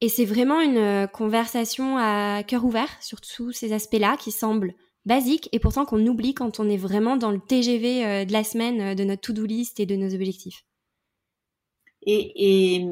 Et 0.00 0.08
c'est 0.08 0.24
vraiment 0.24 0.60
une 0.60 0.76
euh, 0.76 1.06
conversation 1.06 1.96
à 1.96 2.42
cœur 2.42 2.64
ouvert 2.64 3.02
sur 3.02 3.20
tous 3.20 3.52
ces 3.52 3.72
aspects-là 3.72 4.16
qui 4.18 4.30
semblent 4.30 4.74
basiques 5.06 5.48
et 5.52 5.58
pourtant 5.58 5.86
qu'on 5.86 6.04
oublie 6.06 6.34
quand 6.34 6.60
on 6.60 6.68
est 6.68 6.76
vraiment 6.76 7.16
dans 7.16 7.30
le 7.30 7.40
TGV 7.40 8.04
euh, 8.04 8.24
de 8.24 8.32
la 8.32 8.44
semaine 8.44 8.80
euh, 8.80 8.94
de 8.94 9.04
notre 9.04 9.22
to-do 9.22 9.46
list 9.46 9.80
et 9.80 9.86
de 9.86 9.96
nos 9.96 10.14
objectifs. 10.14 10.64
Et, 12.08 12.76
et, 12.76 12.86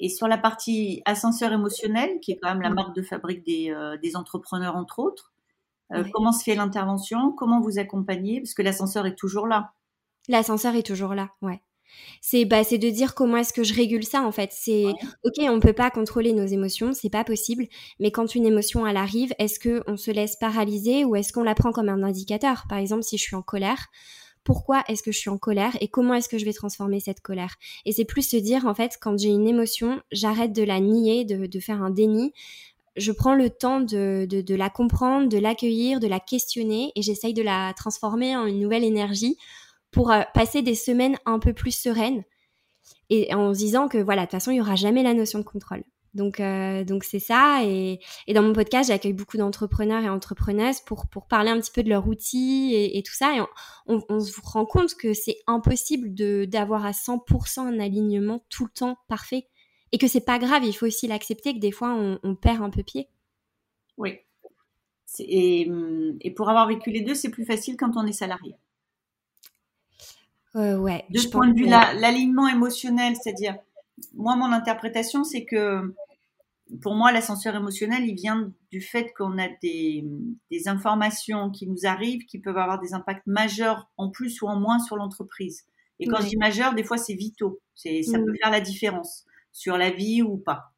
et, 0.00 0.08
sur 0.10 0.28
la 0.28 0.36
partie 0.36 1.00
ascenseur 1.06 1.50
émotionnel, 1.50 2.20
qui 2.20 2.32
est 2.32 2.38
quand 2.42 2.50
même 2.50 2.60
la 2.60 2.68
marque 2.68 2.94
de 2.94 3.00
fabrique 3.00 3.42
des, 3.42 3.74
des 4.02 4.16
entrepreneurs 4.16 4.76
entre 4.76 4.98
autres, 4.98 5.32
comment 6.12 6.30
se 6.30 6.44
fait 6.44 6.54
l'intervention? 6.54 7.32
Comment 7.32 7.62
vous 7.62 7.78
accompagnez? 7.78 8.42
Parce 8.42 8.52
que 8.52 8.60
l'ascenseur 8.60 9.06
est 9.06 9.14
toujours 9.14 9.46
là. 9.46 9.72
L'ascenseur 10.28 10.74
est 10.74 10.86
toujours 10.86 11.14
là, 11.14 11.30
ouais. 11.40 11.62
C'est 12.20 12.44
bah, 12.44 12.64
c'est 12.64 12.78
de 12.78 12.90
dire 12.90 13.14
comment 13.14 13.38
est-ce 13.38 13.52
que 13.52 13.62
je 13.62 13.74
régule 13.74 14.04
ça 14.04 14.22
en 14.22 14.32
fait. 14.32 14.50
C'est 14.52 14.84
ok, 15.24 15.38
on 15.40 15.60
peut 15.60 15.72
pas 15.72 15.90
contrôler 15.90 16.32
nos 16.32 16.46
émotions, 16.46 16.92
c'est 16.92 17.10
pas 17.10 17.24
possible. 17.24 17.66
Mais 17.98 18.10
quand 18.10 18.34
une 18.34 18.46
émotion 18.46 18.86
elle 18.86 18.96
arrive, 18.96 19.32
est-ce 19.38 19.58
que 19.58 19.82
on 19.86 19.96
se 19.96 20.10
laisse 20.10 20.36
paralyser 20.36 21.04
ou 21.04 21.16
est-ce 21.16 21.32
qu'on 21.32 21.42
la 21.42 21.54
prend 21.54 21.72
comme 21.72 21.88
un 21.88 22.02
indicateur? 22.02 22.64
Par 22.68 22.78
exemple, 22.78 23.02
si 23.02 23.18
je 23.18 23.22
suis 23.22 23.36
en 23.36 23.42
colère, 23.42 23.86
pourquoi 24.44 24.82
est-ce 24.88 25.02
que 25.02 25.12
je 25.12 25.18
suis 25.18 25.30
en 25.30 25.38
colère 25.38 25.76
et 25.80 25.88
comment 25.88 26.14
est-ce 26.14 26.28
que 26.28 26.38
je 26.38 26.44
vais 26.44 26.52
transformer 26.52 27.00
cette 27.00 27.20
colère? 27.20 27.54
Et 27.84 27.92
c'est 27.92 28.04
plus 28.04 28.28
se 28.28 28.36
dire 28.36 28.66
en 28.66 28.74
fait, 28.74 28.98
quand 29.00 29.18
j'ai 29.18 29.28
une 29.28 29.46
émotion, 29.48 30.00
j'arrête 30.12 30.52
de 30.52 30.62
la 30.62 30.80
nier, 30.80 31.24
de, 31.24 31.46
de 31.46 31.60
faire 31.60 31.82
un 31.82 31.90
déni 31.90 32.32
je 32.96 33.12
prends 33.12 33.34
le 33.34 33.50
temps 33.50 33.80
de, 33.80 34.26
de, 34.28 34.40
de 34.40 34.54
la 34.54 34.68
comprendre, 34.68 35.28
de 35.28 35.38
l'accueillir, 35.38 36.00
de 36.00 36.06
la 36.06 36.20
questionner 36.20 36.92
et 36.96 37.02
j'essaye 37.02 37.34
de 37.34 37.42
la 37.42 37.72
transformer 37.74 38.36
en 38.36 38.46
une 38.46 38.58
nouvelle 38.60 38.84
énergie 38.84 39.36
pour 39.90 40.10
euh, 40.10 40.22
passer 40.34 40.62
des 40.62 40.74
semaines 40.74 41.16
un 41.26 41.38
peu 41.38 41.52
plus 41.52 41.76
sereines 41.76 42.24
et 43.08 43.34
en 43.34 43.52
se 43.52 43.58
disant 43.58 43.88
que 43.88 43.98
voilà, 43.98 44.22
de 44.22 44.26
toute 44.26 44.32
façon, 44.32 44.50
il 44.50 44.56
y 44.56 44.60
aura 44.60 44.76
jamais 44.76 45.02
la 45.02 45.14
notion 45.14 45.38
de 45.38 45.44
contrôle. 45.44 45.82
Donc, 46.14 46.40
euh, 46.40 46.84
donc 46.84 47.04
c'est 47.04 47.20
ça. 47.20 47.60
Et, 47.64 48.00
dans 48.32 48.42
mon 48.42 48.52
podcast, 48.52 48.88
j'accueille 48.88 49.12
beaucoup 49.12 49.36
d'entrepreneurs 49.36 50.02
et 50.02 50.08
entrepreneuses 50.08 50.80
pour, 50.80 51.08
pour 51.08 51.26
parler 51.26 51.50
un 51.50 51.60
petit 51.60 51.70
peu 51.70 51.82
de 51.82 51.88
leurs 51.88 52.08
outils 52.08 52.74
et, 52.74 53.02
tout 53.02 53.14
ça. 53.14 53.36
Et 53.36 53.40
on, 53.86 54.20
se 54.20 54.40
rend 54.42 54.64
compte 54.64 54.94
que 54.94 55.14
c'est 55.14 55.36
impossible 55.46 56.14
d'avoir 56.48 56.84
à 56.84 56.92
100% 56.92 57.60
un 57.60 57.80
alignement 57.80 58.44
tout 58.48 58.64
le 58.64 58.70
temps 58.70 58.98
parfait. 59.08 59.46
Et 59.92 59.98
que 59.98 60.06
c'est 60.06 60.24
pas 60.24 60.38
grave, 60.38 60.64
il 60.64 60.72
faut 60.72 60.86
aussi 60.86 61.08
l'accepter 61.08 61.52
que 61.54 61.58
des 61.58 61.72
fois, 61.72 61.92
on, 61.92 62.20
on, 62.22 62.36
perd 62.36 62.62
un 62.62 62.70
peu 62.70 62.84
pied. 62.84 63.08
Oui. 63.96 64.18
Et, 65.18 65.68
et 66.20 66.30
pour 66.30 66.48
avoir 66.48 66.68
vécu 66.68 66.92
les 66.92 67.00
deux, 67.00 67.14
c'est 67.14 67.30
plus 67.30 67.44
facile 67.44 67.76
quand 67.76 67.96
on 67.96 68.06
est 68.06 68.12
salarié. 68.12 68.54
Euh, 70.56 70.76
ouais. 70.78 71.04
De 71.10 71.18
ce 71.18 71.28
point 71.28 71.48
de 71.48 71.54
vue-là, 71.54 71.94
l'alignement 71.94 72.48
émotionnel, 72.48 73.14
c'est-à-dire, 73.16 73.56
moi, 74.14 74.36
mon 74.36 74.52
interprétation, 74.52 75.24
c'est 75.24 75.44
que 75.44 75.94
pour 76.82 76.94
moi, 76.94 77.12
l'ascenseur 77.12 77.56
émotionnel, 77.56 78.04
il 78.06 78.14
vient 78.14 78.52
du 78.70 78.80
fait 78.80 79.12
qu'on 79.16 79.38
a 79.38 79.48
des, 79.60 80.04
des, 80.50 80.68
informations 80.68 81.50
qui 81.50 81.66
nous 81.66 81.84
arrivent 81.84 82.24
qui 82.26 82.38
peuvent 82.38 82.58
avoir 82.58 82.80
des 82.80 82.94
impacts 82.94 83.26
majeurs 83.26 83.90
en 83.96 84.10
plus 84.10 84.40
ou 84.42 84.46
en 84.46 84.58
moins 84.58 84.78
sur 84.78 84.96
l'entreprise. 84.96 85.64
Et 85.98 86.06
quand 86.06 86.20
je 86.20 86.28
dis 86.28 86.36
majeur, 86.36 86.74
des 86.74 86.84
fois, 86.84 86.96
c'est 86.96 87.14
vitaux. 87.14 87.60
C'est, 87.74 88.02
ça 88.02 88.18
peut 88.18 88.34
faire 88.42 88.50
la 88.50 88.60
différence 88.60 89.26
sur 89.52 89.76
la 89.76 89.90
vie 89.90 90.22
ou 90.22 90.38
pas. 90.38 90.72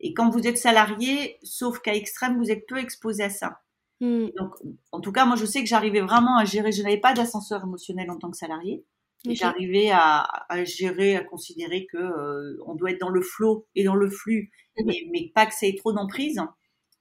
Et 0.00 0.12
quand 0.12 0.28
vous 0.28 0.46
êtes 0.46 0.58
salarié, 0.58 1.38
sauf 1.42 1.78
cas 1.80 1.94
extrême, 1.94 2.36
vous 2.36 2.50
êtes 2.50 2.66
peu 2.66 2.76
exposé 2.76 3.24
à 3.24 3.30
ça. 3.30 3.61
Mm. 4.02 4.30
Donc, 4.36 4.54
en 4.90 5.00
tout 5.00 5.12
cas, 5.12 5.24
moi, 5.24 5.36
je 5.36 5.46
sais 5.46 5.60
que 5.60 5.68
j'arrivais 5.68 6.00
vraiment 6.00 6.36
à 6.36 6.44
gérer. 6.44 6.72
Je 6.72 6.82
n'avais 6.82 6.98
pas 6.98 7.14
d'ascenseur 7.14 7.62
émotionnel 7.62 8.10
en 8.10 8.18
tant 8.18 8.30
que 8.30 8.36
salarié. 8.36 8.84
J'arrivais 9.24 9.90
à, 9.92 10.26
à, 10.48 10.64
gérer, 10.64 11.14
à 11.14 11.22
considérer 11.22 11.86
que 11.86 11.96
euh, 11.96 12.58
on 12.66 12.74
doit 12.74 12.90
être 12.90 13.00
dans 13.00 13.08
le 13.08 13.20
flot 13.20 13.68
et 13.76 13.84
dans 13.84 13.94
le 13.94 14.10
flux, 14.10 14.50
mhm. 14.76 14.86
mais, 14.86 14.96
mais, 15.12 15.30
pas 15.32 15.46
que 15.46 15.54
ça 15.54 15.68
ait 15.68 15.76
trop 15.76 15.92
d'emprise. 15.92 16.40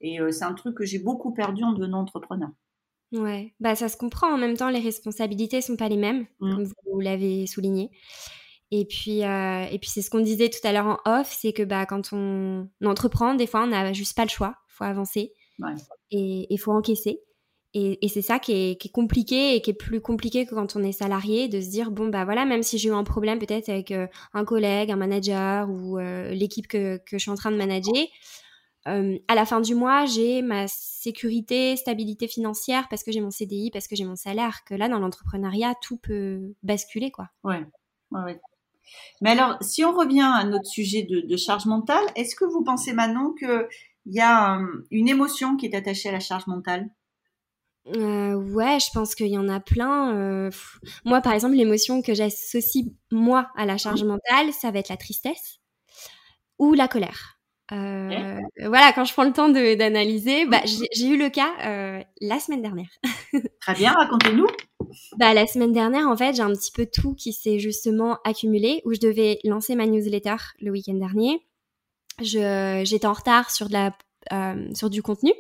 Et 0.02 0.22
euh, 0.22 0.30
c'est 0.32 0.46
un 0.46 0.54
truc 0.54 0.78
que 0.78 0.86
j'ai 0.86 1.00
beaucoup 1.00 1.34
perdu 1.34 1.64
en 1.64 1.74
devenant 1.74 2.02
entrepreneur. 2.02 2.50
Ouais, 3.12 3.56
bah 3.60 3.76
ça 3.76 3.90
se 3.90 3.98
comprend. 3.98 4.32
En 4.32 4.38
même 4.38 4.56
temps, 4.56 4.70
les 4.70 4.80
responsabilités 4.80 5.62
sont 5.62 5.76
pas 5.76 5.90
les 5.90 5.98
mêmes, 5.98 6.28
mmh. 6.40 6.56
comme 6.56 6.64
vous 6.64 7.00
l'avez 7.00 7.48
souligné. 7.48 7.90
Et 8.70 8.86
puis, 8.86 9.24
euh, 9.26 9.64
et 9.64 9.80
puis 9.80 9.90
c'est 9.90 10.02
ce 10.02 10.10
qu'on 10.12 10.22
disait 10.22 10.50
tout 10.50 10.66
à 10.66 10.72
l'heure 10.72 10.86
en 10.86 11.00
off, 11.06 11.36
c'est 11.38 11.52
que 11.52 11.64
bah 11.64 11.86
quand 11.86 12.14
on, 12.14 12.70
entreprend, 12.86 13.34
des 13.34 13.48
fois 13.48 13.64
on 13.64 13.68
n'a 13.68 13.92
juste 13.92 14.16
pas 14.16 14.24
le 14.24 14.30
choix, 14.30 14.56
faut 14.70 14.86
avancer 14.86 15.34
ouais. 15.60 15.76
et 16.12 16.48
il 16.50 16.58
faut 16.58 16.72
encaisser. 16.72 17.22
Et, 17.74 18.06
et 18.06 18.10
c'est 18.10 18.22
ça 18.22 18.38
qui 18.38 18.52
est, 18.52 18.82
qui 18.82 18.90
est, 18.90 18.92
compliqué 18.92 19.56
et 19.56 19.62
qui 19.62 19.70
est 19.70 19.76
plus 19.76 20.02
compliqué 20.02 20.46
que 20.46 20.54
quand 20.54 20.76
on 20.76 20.84
est 20.84 20.92
salarié, 20.92 21.48
de 21.48 21.62
se 21.62 21.70
dire 21.70 21.90
bon 21.90 22.10
bah 22.10 22.26
voilà, 22.26 22.46
même 22.46 22.64
si 22.64 22.78
j'ai 22.78 22.90
eu 22.90 22.94
un 22.94 23.06
problème 23.06 23.40
peut-être 23.40 23.70
avec 23.70 23.92
euh, 23.92 24.08
un 24.34 24.44
collègue, 24.44 24.92
un 24.92 24.98
manager 24.98 25.70
ou 25.70 25.98
euh, 25.98 26.32
l'équipe 26.32 26.68
que, 26.68 26.98
que, 26.98 27.18
je 27.18 27.20
suis 27.20 27.32
en 27.32 27.36
train 27.36 27.52
de 27.52 27.56
manager, 27.56 27.96
euh, 28.90 29.18
à 29.30 29.36
la 29.36 29.46
fin 29.46 29.62
du 29.62 29.74
mois 29.74 30.06
j'ai 30.06 30.42
ma 30.42 30.68
sécurité, 30.68 31.78
stabilité 31.78 32.28
financière 32.28 32.88
parce 32.90 33.04
que 33.04 33.12
j'ai 33.14 33.22
mon 33.22 33.32
CDI, 33.32 33.72
parce 33.72 33.88
que 33.88 33.96
j'ai 33.96 34.06
mon 34.06 34.18
salaire. 34.18 34.66
Que 34.66 34.76
là 34.76 34.90
dans 34.90 35.00
l'entrepreneuriat 35.00 35.74
tout 35.82 35.98
peut 35.98 36.54
basculer 36.64 37.10
quoi. 37.10 37.30
Ouais, 37.46 37.64
ouais, 38.12 38.22
ouais. 38.22 38.42
Mais 39.22 39.30
alors, 39.30 39.56
si 39.62 39.86
on 39.86 39.94
revient 39.94 40.30
à 40.34 40.44
notre 40.44 40.66
sujet 40.66 41.04
de, 41.04 41.22
de 41.22 41.38
charge 41.38 41.66
mentale, 41.66 42.04
est-ce 42.18 42.36
que 42.36 42.44
vous 42.44 42.64
pensez 42.64 42.92
Manon 42.92 43.34
qu'il 44.04 44.14
y 44.14 44.22
a 44.22 44.60
une 44.92 45.08
émotion 45.08 45.58
qui 45.58 45.66
est 45.66 45.76
attachée 45.76 46.10
à 46.10 46.14
la 46.14 46.20
charge 46.20 46.48
mentale 46.48 46.90
euh, 47.88 48.36
ouais, 48.36 48.80
je 48.80 48.92
pense 48.94 49.16
qu'il 49.16 49.28
y 49.28 49.38
en 49.38 49.50
a 49.50 49.60
plein. 49.60 50.16
Euh, 50.16 50.52
moi, 51.04 51.22
par 51.22 51.34
exemple, 51.34 51.56
l'émotion 51.56 52.02
que 52.02 52.14
j'associe 52.14 52.86
moi 53.12 53.50
à 53.56 53.66
la 53.66 53.78
charge 53.78 54.04
mentale, 54.04 54.54
ça 54.54 54.72
va 54.72 54.80
être 54.80 54.90
la 54.90 54.98
tristesse 54.98 55.60
ou 56.60 56.74
la 56.74 56.88
colère. 56.88 57.40
Euh, 57.72 58.40
voilà, 58.66 58.92
quand 58.94 59.06
je 59.06 59.14
prends 59.14 59.24
le 59.24 59.32
temps 59.32 59.48
d'analyser, 59.48 60.46
bah, 60.46 60.62
j'ai 60.66 61.08
eu 61.08 61.18
le 61.18 61.30
cas 61.30 61.50
euh, 61.66 62.04
la 62.20 62.40
semaine 62.40 62.62
dernière. 62.62 62.90
Très 63.62 63.74
bien, 63.74 63.94
racontez-nous. 63.94 64.48
Bah, 65.18 65.34
la 65.34 65.48
semaine 65.48 65.72
dernière, 65.72 66.08
en 66.08 66.18
fait, 66.18 66.36
j'ai 66.36 66.42
un 66.42 66.52
petit 66.52 66.72
peu 66.72 66.86
tout 66.86 67.16
qui 67.16 67.32
s'est 67.32 67.60
justement 67.60 68.18
accumulé, 68.26 68.82
où 68.86 68.94
je 68.94 69.00
devais 69.00 69.40
lancer 69.46 69.76
ma 69.76 69.88
newsletter 69.88 70.36
le 70.60 70.72
week-end 70.72 70.96
dernier. 70.96 71.40
J'étais 72.24 73.06
en 73.06 73.14
retard 73.14 73.52
sur, 73.52 73.68
de 73.68 73.74
la, 73.74 73.98
euh, 74.32 74.74
sur 74.74 74.90
du 74.90 75.02
contenu, 75.02 75.34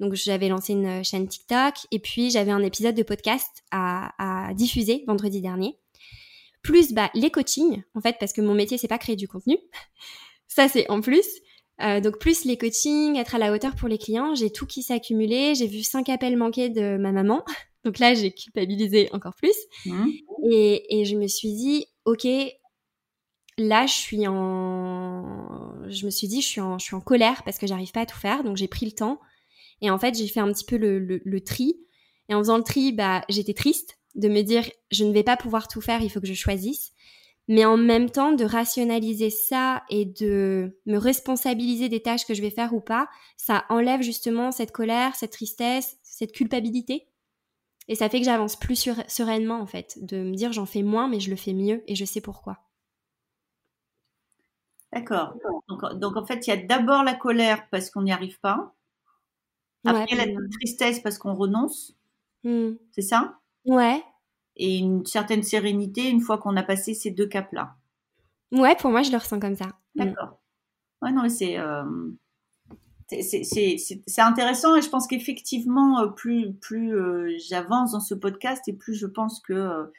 donc 0.00 0.14
j'avais 0.14 0.48
lancé 0.48 0.72
une 0.72 1.04
chaîne 1.04 1.28
TikTok 1.28 1.74
et 1.90 1.98
puis 1.98 2.30
j'avais 2.30 2.50
un 2.50 2.62
épisode 2.62 2.94
de 2.94 3.02
podcast 3.02 3.62
à, 3.70 4.48
à 4.48 4.54
diffuser 4.54 5.04
vendredi 5.06 5.40
dernier. 5.40 5.78
Plus 6.62 6.92
bah, 6.92 7.10
les 7.14 7.30
coachings, 7.30 7.82
en 7.94 8.00
fait, 8.00 8.16
parce 8.20 8.32
que 8.32 8.40
mon 8.40 8.54
métier, 8.54 8.78
c'est 8.78 8.88
pas 8.88 8.98
créer 8.98 9.16
du 9.16 9.28
contenu. 9.28 9.58
Ça, 10.48 10.68
c'est 10.68 10.88
en 10.90 11.00
plus. 11.00 11.26
Euh, 11.80 12.00
donc 12.00 12.18
plus 12.18 12.44
les 12.44 12.56
coachings, 12.56 13.16
être 13.16 13.34
à 13.34 13.38
la 13.38 13.52
hauteur 13.52 13.74
pour 13.74 13.88
les 13.88 13.98
clients, 13.98 14.34
j'ai 14.34 14.50
tout 14.50 14.66
qui 14.66 14.82
s'est 14.82 14.94
accumulé. 14.94 15.54
J'ai 15.54 15.66
vu 15.66 15.82
cinq 15.82 16.08
appels 16.08 16.36
manqués 16.36 16.68
de 16.68 16.96
ma 16.98 17.12
maman. 17.12 17.44
Donc 17.84 17.98
là, 17.98 18.14
j'ai 18.14 18.32
culpabilisé 18.32 19.08
encore 19.12 19.34
plus. 19.34 19.56
Mmh. 19.86 20.08
Et, 20.52 21.00
et 21.00 21.04
je 21.04 21.16
me 21.16 21.26
suis 21.26 21.52
dit, 21.52 21.86
ok, 22.04 22.28
là, 23.58 23.86
je 23.86 23.92
suis 23.92 24.28
en, 24.28 25.01
je 25.88 26.06
me 26.06 26.10
suis 26.10 26.28
dit, 26.28 26.40
je 26.42 26.46
suis 26.46 26.60
en, 26.60 27.00
colère 27.00 27.42
parce 27.44 27.58
que 27.58 27.66
j'arrive 27.66 27.92
pas 27.92 28.02
à 28.02 28.06
tout 28.06 28.18
faire. 28.18 28.44
Donc 28.44 28.56
j'ai 28.56 28.68
pris 28.68 28.86
le 28.86 28.92
temps 28.92 29.20
et 29.80 29.90
en 29.90 29.98
fait, 29.98 30.16
j'ai 30.16 30.28
fait 30.28 30.40
un 30.40 30.50
petit 30.52 30.64
peu 30.64 30.76
le, 30.76 30.98
le, 30.98 31.40
tri. 31.40 31.76
Et 32.28 32.34
en 32.34 32.38
faisant 32.38 32.56
le 32.56 32.62
tri, 32.62 32.92
bah, 32.92 33.22
j'étais 33.28 33.54
triste 33.54 33.98
de 34.14 34.28
me 34.28 34.42
dire, 34.42 34.64
je 34.90 35.04
ne 35.04 35.12
vais 35.12 35.24
pas 35.24 35.36
pouvoir 35.36 35.68
tout 35.68 35.80
faire, 35.80 36.02
il 36.02 36.10
faut 36.10 36.20
que 36.20 36.26
je 36.26 36.34
choisisse. 36.34 36.92
Mais 37.48 37.64
en 37.64 37.76
même 37.76 38.08
temps, 38.08 38.32
de 38.32 38.44
rationaliser 38.44 39.30
ça 39.30 39.82
et 39.90 40.04
de 40.04 40.78
me 40.86 40.96
responsabiliser 40.96 41.88
des 41.88 42.00
tâches 42.00 42.24
que 42.24 42.34
je 42.34 42.42
vais 42.42 42.50
faire 42.50 42.72
ou 42.72 42.80
pas, 42.80 43.08
ça 43.36 43.64
enlève 43.68 44.02
justement 44.02 44.52
cette 44.52 44.70
colère, 44.70 45.16
cette 45.16 45.32
tristesse, 45.32 45.96
cette 46.04 46.32
culpabilité. 46.32 47.08
Et 47.88 47.96
ça 47.96 48.08
fait 48.08 48.20
que 48.20 48.24
j'avance 48.24 48.54
plus 48.54 48.88
sereinement, 49.08 49.60
en 49.60 49.66
fait, 49.66 49.98
de 50.00 50.18
me 50.22 50.36
dire 50.36 50.52
j'en 50.52 50.66
fais 50.66 50.82
moins, 50.82 51.08
mais 51.08 51.18
je 51.18 51.30
le 51.30 51.36
fais 51.36 51.52
mieux 51.52 51.82
et 51.88 51.96
je 51.96 52.04
sais 52.04 52.20
pourquoi. 52.20 52.58
D'accord. 54.92 55.34
Donc, 55.68 55.94
donc, 55.94 56.16
en 56.16 56.24
fait, 56.24 56.46
il 56.46 56.50
y 56.50 56.52
a 56.52 56.56
d'abord 56.56 57.02
la 57.02 57.14
colère 57.14 57.68
parce 57.70 57.90
qu'on 57.90 58.02
n'y 58.02 58.12
arrive 58.12 58.38
pas. 58.40 58.74
Après, 59.84 60.14
la 60.14 60.26
tristesse 60.52 61.00
parce 61.00 61.18
qu'on 61.18 61.34
renonce. 61.34 61.96
Hmm. 62.44 62.72
C'est 62.92 63.02
ça? 63.02 63.38
Ouais. 63.64 64.02
Et 64.56 64.78
une 64.78 65.06
certaine 65.06 65.42
sérénité 65.42 66.08
une 66.08 66.20
fois 66.20 66.38
qu'on 66.38 66.56
a 66.56 66.62
passé 66.62 66.94
ces 66.94 67.10
deux 67.10 67.26
caps-là. 67.26 67.74
Ouais, 68.52 68.76
pour 68.76 68.90
moi, 68.90 69.02
je 69.02 69.10
le 69.10 69.16
ressens 69.16 69.40
comme 69.40 69.56
ça. 69.56 69.66
Hmm. 69.94 70.04
D'accord. 70.04 70.38
Ouais, 71.00 71.12
non, 71.12 71.22
mais 71.22 71.30
c'est. 71.30 71.58
Euh, 71.58 71.84
c'est 73.08 74.20
intéressant 74.20 74.74
et 74.74 74.80
je 74.80 74.88
pense 74.88 75.06
qu'effectivement, 75.06 76.00
euh, 76.00 76.06
plus, 76.06 76.54
plus 76.54 76.96
euh, 76.96 77.36
j'avance 77.46 77.92
dans 77.92 78.00
ce 78.00 78.14
podcast 78.14 78.66
et 78.68 78.72
plus 78.72 78.94
je 78.94 79.06
pense 79.06 79.40
que 79.40 79.92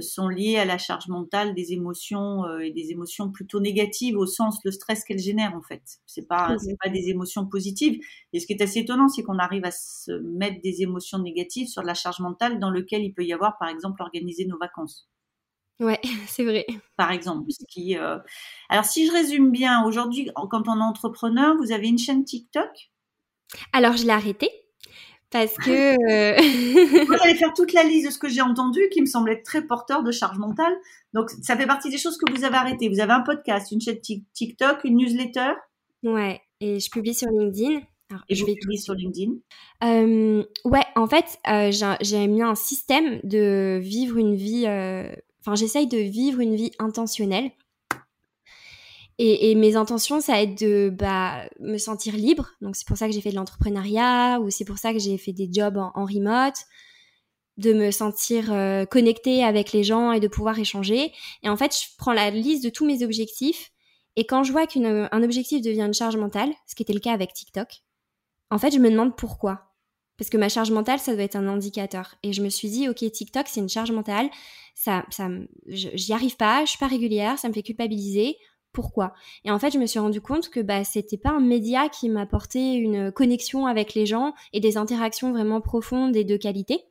sont 0.00 0.28
liées 0.28 0.56
à 0.56 0.64
la 0.64 0.78
charge 0.78 1.08
mentale 1.08 1.54
des 1.54 1.72
émotions 1.72 2.44
euh, 2.44 2.60
et 2.60 2.70
des 2.70 2.90
émotions 2.90 3.30
plutôt 3.30 3.60
négatives 3.60 4.16
au 4.16 4.26
sens 4.26 4.58
le 4.64 4.70
stress 4.70 5.04
qu'elles 5.04 5.18
génèrent 5.18 5.54
en 5.54 5.62
fait. 5.62 5.82
C'est 6.06 6.26
pas 6.26 6.56
c'est 6.58 6.76
pas 6.82 6.90
des 6.90 7.08
émotions 7.08 7.46
positives. 7.46 8.00
Et 8.32 8.40
ce 8.40 8.46
qui 8.46 8.52
est 8.52 8.62
assez 8.62 8.80
étonnant, 8.80 9.08
c'est 9.08 9.22
qu'on 9.22 9.38
arrive 9.38 9.64
à 9.64 9.70
se 9.70 10.12
mettre 10.12 10.60
des 10.62 10.82
émotions 10.82 11.18
négatives 11.18 11.68
sur 11.68 11.82
la 11.82 11.94
charge 11.94 12.20
mentale 12.20 12.58
dans 12.58 12.70
lequel 12.70 13.02
il 13.02 13.12
peut 13.12 13.24
y 13.24 13.32
avoir 13.32 13.58
par 13.58 13.68
exemple 13.68 14.02
organiser 14.02 14.46
nos 14.46 14.58
vacances. 14.58 15.08
Ouais, 15.80 16.00
c'est 16.26 16.44
vrai. 16.44 16.66
Par 16.96 17.10
exemple, 17.10 17.50
ce 17.50 17.64
qui. 17.68 17.96
Euh... 17.96 18.18
Alors 18.68 18.84
si 18.84 19.06
je 19.06 19.12
résume 19.12 19.50
bien, 19.50 19.84
aujourd'hui, 19.84 20.30
quand 20.50 20.68
on 20.68 20.78
est 20.78 20.82
entrepreneur, 20.82 21.56
vous 21.56 21.72
avez 21.72 21.88
une 21.88 21.98
chaîne 21.98 22.24
TikTok? 22.24 22.90
Alors 23.72 23.96
je 23.96 24.04
l'ai 24.04 24.10
arrêtée 24.10 24.50
parce 25.34 25.54
que. 25.54 25.94
Euh... 25.94 27.04
Vous 27.06 27.12
allez 27.24 27.34
faire 27.38 27.52
toute 27.54 27.72
la 27.72 27.82
liste 27.82 28.06
de 28.06 28.12
ce 28.12 28.18
que 28.18 28.28
j'ai 28.28 28.40
entendu 28.40 28.80
qui 28.92 29.00
me 29.00 29.06
semblait 29.06 29.42
très 29.42 29.66
porteur 29.66 30.04
de 30.04 30.12
charge 30.12 30.38
mentale. 30.38 30.72
Donc, 31.12 31.28
ça 31.42 31.56
fait 31.56 31.66
partie 31.66 31.90
des 31.90 31.98
choses 31.98 32.16
que 32.16 32.32
vous 32.32 32.44
avez 32.44 32.54
arrêtées. 32.54 32.88
Vous 32.88 33.00
avez 33.00 33.12
un 33.12 33.22
podcast, 33.22 33.72
une 33.72 33.80
chaîne 33.80 33.98
TikTok, 34.00 34.84
une 34.84 34.96
newsletter. 34.96 35.54
Ouais, 36.04 36.40
et 36.60 36.78
je 36.78 36.88
publie 36.88 37.14
sur 37.14 37.28
LinkedIn. 37.30 37.80
et 38.28 38.34
je 38.36 38.46
vais 38.46 38.54
publier 38.54 38.78
sur 38.78 38.94
LinkedIn. 38.94 39.32
Euh, 39.82 40.44
ouais, 40.64 40.84
en 40.94 41.08
fait, 41.08 41.40
euh, 41.48 41.96
j'ai 42.00 42.26
mis 42.28 42.42
un 42.42 42.54
système 42.54 43.18
de 43.24 43.80
vivre 43.82 44.18
une 44.18 44.36
vie. 44.36 44.66
Euh, 44.68 45.12
enfin, 45.40 45.56
j'essaye 45.56 45.88
de 45.88 45.98
vivre 45.98 46.38
une 46.38 46.54
vie 46.54 46.70
intentionnelle. 46.78 47.50
Et, 49.18 49.54
mes 49.54 49.76
intentions, 49.76 50.20
ça 50.20 50.32
va 50.32 50.42
être 50.42 50.58
de 50.60 50.90
bah, 50.90 51.48
me 51.60 51.78
sentir 51.78 52.14
libre. 52.16 52.50
Donc, 52.60 52.74
c'est 52.74 52.86
pour 52.86 52.96
ça 52.96 53.06
que 53.06 53.12
j'ai 53.12 53.20
fait 53.20 53.30
de 53.30 53.36
l'entrepreneuriat 53.36 54.40
ou 54.40 54.50
c'est 54.50 54.64
pour 54.64 54.78
ça 54.78 54.92
que 54.92 54.98
j'ai 54.98 55.18
fait 55.18 55.32
des 55.32 55.48
jobs 55.52 55.76
en, 55.76 56.04
remote, 56.04 56.56
de 57.56 57.72
me 57.72 57.92
sentir 57.92 58.52
euh, 58.52 58.84
connectée 58.84 59.44
avec 59.44 59.72
les 59.72 59.84
gens 59.84 60.10
et 60.10 60.18
de 60.18 60.26
pouvoir 60.26 60.58
échanger. 60.58 61.12
Et 61.44 61.48
en 61.48 61.56
fait, 61.56 61.76
je 61.76 61.94
prends 61.96 62.12
la 62.12 62.30
liste 62.30 62.64
de 62.64 62.70
tous 62.70 62.84
mes 62.84 63.04
objectifs. 63.04 63.70
Et 64.16 64.26
quand 64.26 64.42
je 64.42 64.50
vois 64.50 64.66
qu'un 64.66 65.22
objectif 65.22 65.62
devient 65.62 65.82
une 65.82 65.94
charge 65.94 66.16
mentale, 66.16 66.52
ce 66.66 66.74
qui 66.74 66.82
était 66.82 66.92
le 66.92 67.00
cas 67.00 67.12
avec 67.12 67.32
TikTok, 67.32 67.68
en 68.50 68.58
fait, 68.58 68.72
je 68.72 68.78
me 68.78 68.90
demande 68.90 69.16
pourquoi. 69.16 69.74
Parce 70.18 70.30
que 70.30 70.36
ma 70.36 70.48
charge 70.48 70.70
mentale, 70.70 70.98
ça 70.98 71.14
doit 71.14 71.24
être 71.24 71.36
un 71.36 71.48
indicateur. 71.48 72.16
Et 72.22 72.32
je 72.32 72.42
me 72.42 72.48
suis 72.48 72.68
dit, 72.68 72.88
ok, 72.88 73.10
TikTok, 73.10 73.46
c'est 73.48 73.60
une 73.60 73.68
charge 73.68 73.90
mentale. 73.90 74.28
Ça, 74.74 75.04
ça, 75.10 75.28
j'y 75.66 76.12
arrive 76.12 76.36
pas, 76.36 76.64
je 76.64 76.70
suis 76.70 76.78
pas 76.78 76.86
régulière, 76.86 77.38
ça 77.38 77.48
me 77.48 77.52
fait 77.52 77.62
culpabiliser 77.62 78.36
pourquoi. 78.74 79.14
Et 79.44 79.50
en 79.50 79.58
fait, 79.58 79.70
je 79.70 79.78
me 79.78 79.86
suis 79.86 79.98
rendu 79.98 80.20
compte 80.20 80.50
que 80.50 80.60
bah 80.60 80.84
c'était 80.84 81.16
pas 81.16 81.30
un 81.30 81.40
média 81.40 81.88
qui 81.88 82.10
m'apportait 82.10 82.74
une 82.74 83.10
connexion 83.10 83.66
avec 83.66 83.94
les 83.94 84.04
gens 84.04 84.34
et 84.52 84.60
des 84.60 84.76
interactions 84.76 85.32
vraiment 85.32 85.62
profondes 85.62 86.14
et 86.16 86.24
de 86.24 86.36
qualité. 86.36 86.84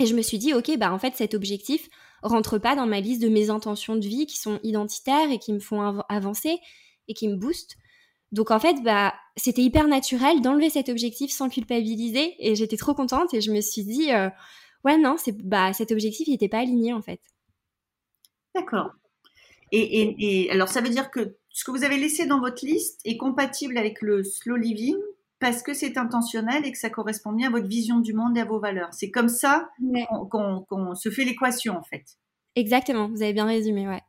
Et 0.00 0.06
je 0.06 0.16
me 0.16 0.22
suis 0.22 0.38
dit 0.38 0.54
OK, 0.54 0.76
bah 0.78 0.92
en 0.92 0.98
fait 0.98 1.14
cet 1.14 1.34
objectif 1.34 1.88
rentre 2.22 2.58
pas 2.58 2.74
dans 2.74 2.86
ma 2.86 3.00
liste 3.00 3.22
de 3.22 3.28
mes 3.28 3.50
intentions 3.50 3.94
de 3.94 4.06
vie 4.06 4.26
qui 4.26 4.38
sont 4.38 4.58
identitaires 4.62 5.30
et 5.30 5.38
qui 5.38 5.52
me 5.52 5.60
font 5.60 6.00
avancer 6.08 6.58
et 7.08 7.14
qui 7.14 7.28
me 7.28 7.36
boostent. 7.36 7.76
Donc 8.32 8.50
en 8.50 8.58
fait, 8.58 8.82
bah 8.82 9.12
c'était 9.36 9.62
hyper 9.62 9.86
naturel 9.86 10.40
d'enlever 10.40 10.70
cet 10.70 10.88
objectif 10.88 11.30
sans 11.30 11.50
culpabiliser 11.50 12.34
et 12.38 12.54
j'étais 12.54 12.78
trop 12.78 12.94
contente 12.94 13.34
et 13.34 13.42
je 13.42 13.52
me 13.52 13.60
suis 13.60 13.84
dit 13.84 14.12
euh, 14.12 14.30
ouais 14.84 14.96
non, 14.96 15.16
bah 15.44 15.72
cet 15.74 15.92
objectif 15.92 16.26
il 16.26 16.34
était 16.34 16.48
pas 16.48 16.60
aligné 16.60 16.94
en 16.94 17.02
fait. 17.02 17.20
D'accord. 18.54 18.92
Et, 19.72 20.48
alors, 20.50 20.68
ça 20.68 20.80
veut 20.80 20.90
dire 20.90 21.10
que 21.10 21.36
ce 21.50 21.64
que 21.64 21.70
vous 21.70 21.82
avez 21.82 21.96
laissé 21.96 22.26
dans 22.26 22.40
votre 22.40 22.64
liste 22.64 23.00
est 23.04 23.16
compatible 23.16 23.78
avec 23.78 24.02
le 24.02 24.22
slow 24.22 24.56
living 24.56 24.96
parce 25.38 25.62
que 25.62 25.74
c'est 25.74 25.98
intentionnel 25.98 26.64
et 26.64 26.72
que 26.72 26.78
ça 26.78 26.90
correspond 26.90 27.32
bien 27.32 27.48
à 27.48 27.50
votre 27.50 27.66
vision 27.66 27.98
du 27.98 28.12
monde 28.12 28.36
et 28.36 28.40
à 28.40 28.44
vos 28.44 28.60
valeurs. 28.60 28.90
C'est 28.92 29.10
comme 29.10 29.28
ça 29.28 29.70
qu'on 30.30 30.94
se 30.94 31.10
fait 31.10 31.24
l'équation, 31.24 31.76
en 31.76 31.82
fait. 31.82 32.04
Exactement, 32.54 33.08
vous 33.08 33.22
avez 33.22 33.32
bien 33.32 33.46
résumé, 33.46 33.88
ouais. 33.88 34.02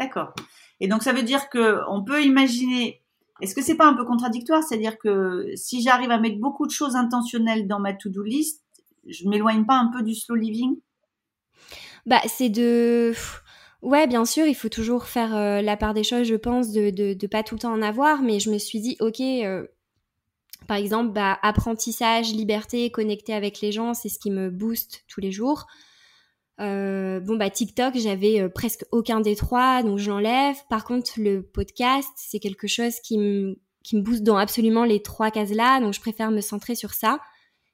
D'accord. 0.00 0.34
Et 0.80 0.88
donc, 0.88 1.02
ça 1.02 1.12
veut 1.12 1.22
dire 1.22 1.48
qu'on 1.48 2.04
peut 2.04 2.22
imaginer. 2.22 3.02
Est-ce 3.40 3.54
que 3.54 3.62
c'est 3.62 3.76
pas 3.76 3.86
un 3.86 3.94
peu 3.94 4.04
contradictoire? 4.04 4.64
C'est-à-dire 4.64 4.98
que 4.98 5.52
si 5.54 5.80
j'arrive 5.80 6.10
à 6.10 6.18
mettre 6.18 6.38
beaucoup 6.38 6.66
de 6.66 6.72
choses 6.72 6.96
intentionnelles 6.96 7.68
dans 7.68 7.78
ma 7.78 7.94
to-do 7.94 8.22
list, 8.22 8.64
je 9.06 9.28
m'éloigne 9.28 9.64
pas 9.64 9.76
un 9.76 9.90
peu 9.92 10.02
du 10.02 10.14
slow 10.14 10.34
living? 10.34 10.76
Bah, 12.04 12.20
c'est 12.26 12.48
de. 12.48 13.12
Ouais, 13.82 14.08
bien 14.08 14.24
sûr, 14.24 14.46
il 14.46 14.56
faut 14.56 14.68
toujours 14.68 15.04
faire 15.04 15.36
euh, 15.36 15.62
la 15.62 15.76
part 15.76 15.94
des 15.94 16.02
choses, 16.02 16.26
je 16.26 16.34
pense, 16.34 16.72
de, 16.72 16.90
de, 16.90 17.26
pas 17.28 17.44
tout 17.44 17.54
le 17.54 17.60
temps 17.60 17.72
en 17.72 17.82
avoir, 17.82 18.22
mais 18.22 18.40
je 18.40 18.50
me 18.50 18.58
suis 18.58 18.80
dit, 18.80 18.96
ok, 18.98 19.20
euh, 19.20 19.66
par 20.66 20.76
exemple, 20.76 21.12
bah, 21.12 21.38
apprentissage, 21.42 22.32
liberté, 22.32 22.90
connecter 22.90 23.34
avec 23.34 23.60
les 23.60 23.70
gens, 23.70 23.94
c'est 23.94 24.08
ce 24.08 24.18
qui 24.18 24.32
me 24.32 24.50
booste 24.50 25.04
tous 25.06 25.20
les 25.20 25.30
jours. 25.30 25.66
Euh, 26.60 27.20
bon, 27.20 27.36
bah, 27.36 27.50
TikTok, 27.50 27.96
j'avais 27.96 28.48
presque 28.48 28.84
aucun 28.90 29.20
des 29.20 29.36
trois, 29.36 29.84
donc 29.84 29.98
je 29.98 30.10
l'enlève. 30.10 30.56
Par 30.68 30.84
contre, 30.84 31.12
le 31.16 31.42
podcast, 31.42 32.10
c'est 32.16 32.40
quelque 32.40 32.66
chose 32.66 32.98
qui 32.98 33.16
me, 33.16 33.60
qui 33.84 33.96
me 33.96 34.02
booste 34.02 34.24
dans 34.24 34.36
absolument 34.36 34.82
les 34.84 35.02
trois 35.02 35.30
cases-là, 35.30 35.80
donc 35.80 35.94
je 35.94 36.00
préfère 36.00 36.32
me 36.32 36.40
centrer 36.40 36.74
sur 36.74 36.94
ça 36.94 37.20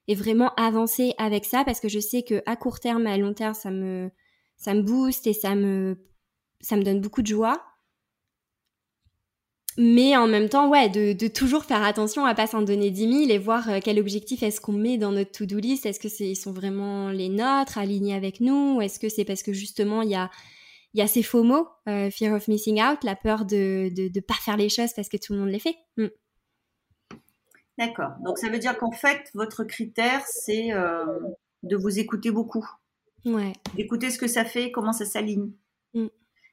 et 0.06 0.14
vraiment 0.14 0.54
avancer 0.56 1.14
avec 1.16 1.46
ça 1.46 1.64
parce 1.64 1.80
que 1.80 1.88
je 1.88 1.98
sais 1.98 2.22
que 2.22 2.42
à 2.44 2.56
court 2.56 2.78
terme, 2.78 3.06
à 3.06 3.16
long 3.16 3.32
terme, 3.32 3.54
ça 3.54 3.70
me, 3.70 4.10
ça 4.56 4.74
me 4.74 4.82
booste 4.82 5.26
et 5.26 5.32
ça 5.32 5.54
me, 5.54 5.96
ça 6.60 6.76
me 6.76 6.82
donne 6.82 7.00
beaucoup 7.00 7.22
de 7.22 7.26
joie. 7.26 7.62
Mais 9.76 10.16
en 10.16 10.28
même 10.28 10.48
temps, 10.48 10.68
ouais, 10.68 10.88
de, 10.88 11.26
toujours 11.28 11.64
faire 11.64 11.82
attention 11.82 12.24
à 12.24 12.34
pas 12.34 12.46
s'en 12.46 12.62
donner 12.62 12.90
10 12.90 13.26
000 13.26 13.30
et 13.30 13.38
voir 13.38 13.68
euh, 13.68 13.78
quel 13.82 13.98
objectif 13.98 14.42
est-ce 14.42 14.60
qu'on 14.60 14.72
met 14.72 14.98
dans 14.98 15.10
notre 15.10 15.32
to-do 15.32 15.58
list. 15.58 15.84
Est-ce 15.84 15.98
que 15.98 16.08
c'est, 16.08 16.34
sont 16.36 16.52
vraiment 16.52 17.10
les 17.10 17.28
nôtres, 17.28 17.78
alignés 17.78 18.14
avec 18.14 18.40
nous 18.40 18.80
Est-ce 18.80 19.00
que 19.00 19.08
c'est 19.08 19.24
parce 19.24 19.42
que 19.42 19.52
justement, 19.52 20.02
il 20.02 20.10
y 20.10 20.14
a, 20.14 20.30
y 20.94 21.02
a 21.02 21.08
ces 21.08 21.24
faux 21.24 21.42
mots, 21.42 21.66
euh, 21.88 22.08
fear 22.10 22.34
of 22.34 22.46
missing 22.46 22.80
out, 22.80 23.02
la 23.02 23.16
peur 23.16 23.44
de 23.44 23.90
ne 23.96 24.20
pas 24.20 24.34
faire 24.34 24.56
les 24.56 24.68
choses 24.68 24.92
parce 24.94 25.08
que 25.08 25.16
tout 25.16 25.32
le 25.32 25.40
monde 25.40 25.50
les 25.50 25.58
fait. 25.58 25.76
Hmm. 25.96 26.08
D'accord. 27.76 28.12
Donc 28.24 28.38
ça 28.38 28.48
veut 28.50 28.60
dire 28.60 28.78
qu'en 28.78 28.92
fait, 28.92 29.28
votre 29.34 29.64
critère, 29.64 30.22
c'est 30.26 30.72
euh, 30.72 31.04
de 31.64 31.76
vous 31.76 31.98
écouter 31.98 32.30
beaucoup. 32.30 32.64
Ouais. 33.24 33.52
D'écouter 33.74 34.10
ce 34.10 34.18
que 34.18 34.26
ça 34.26 34.44
fait, 34.44 34.70
comment 34.70 34.92
ça 34.92 35.04
s'aligne. 35.04 35.52
Mm. 35.94 36.06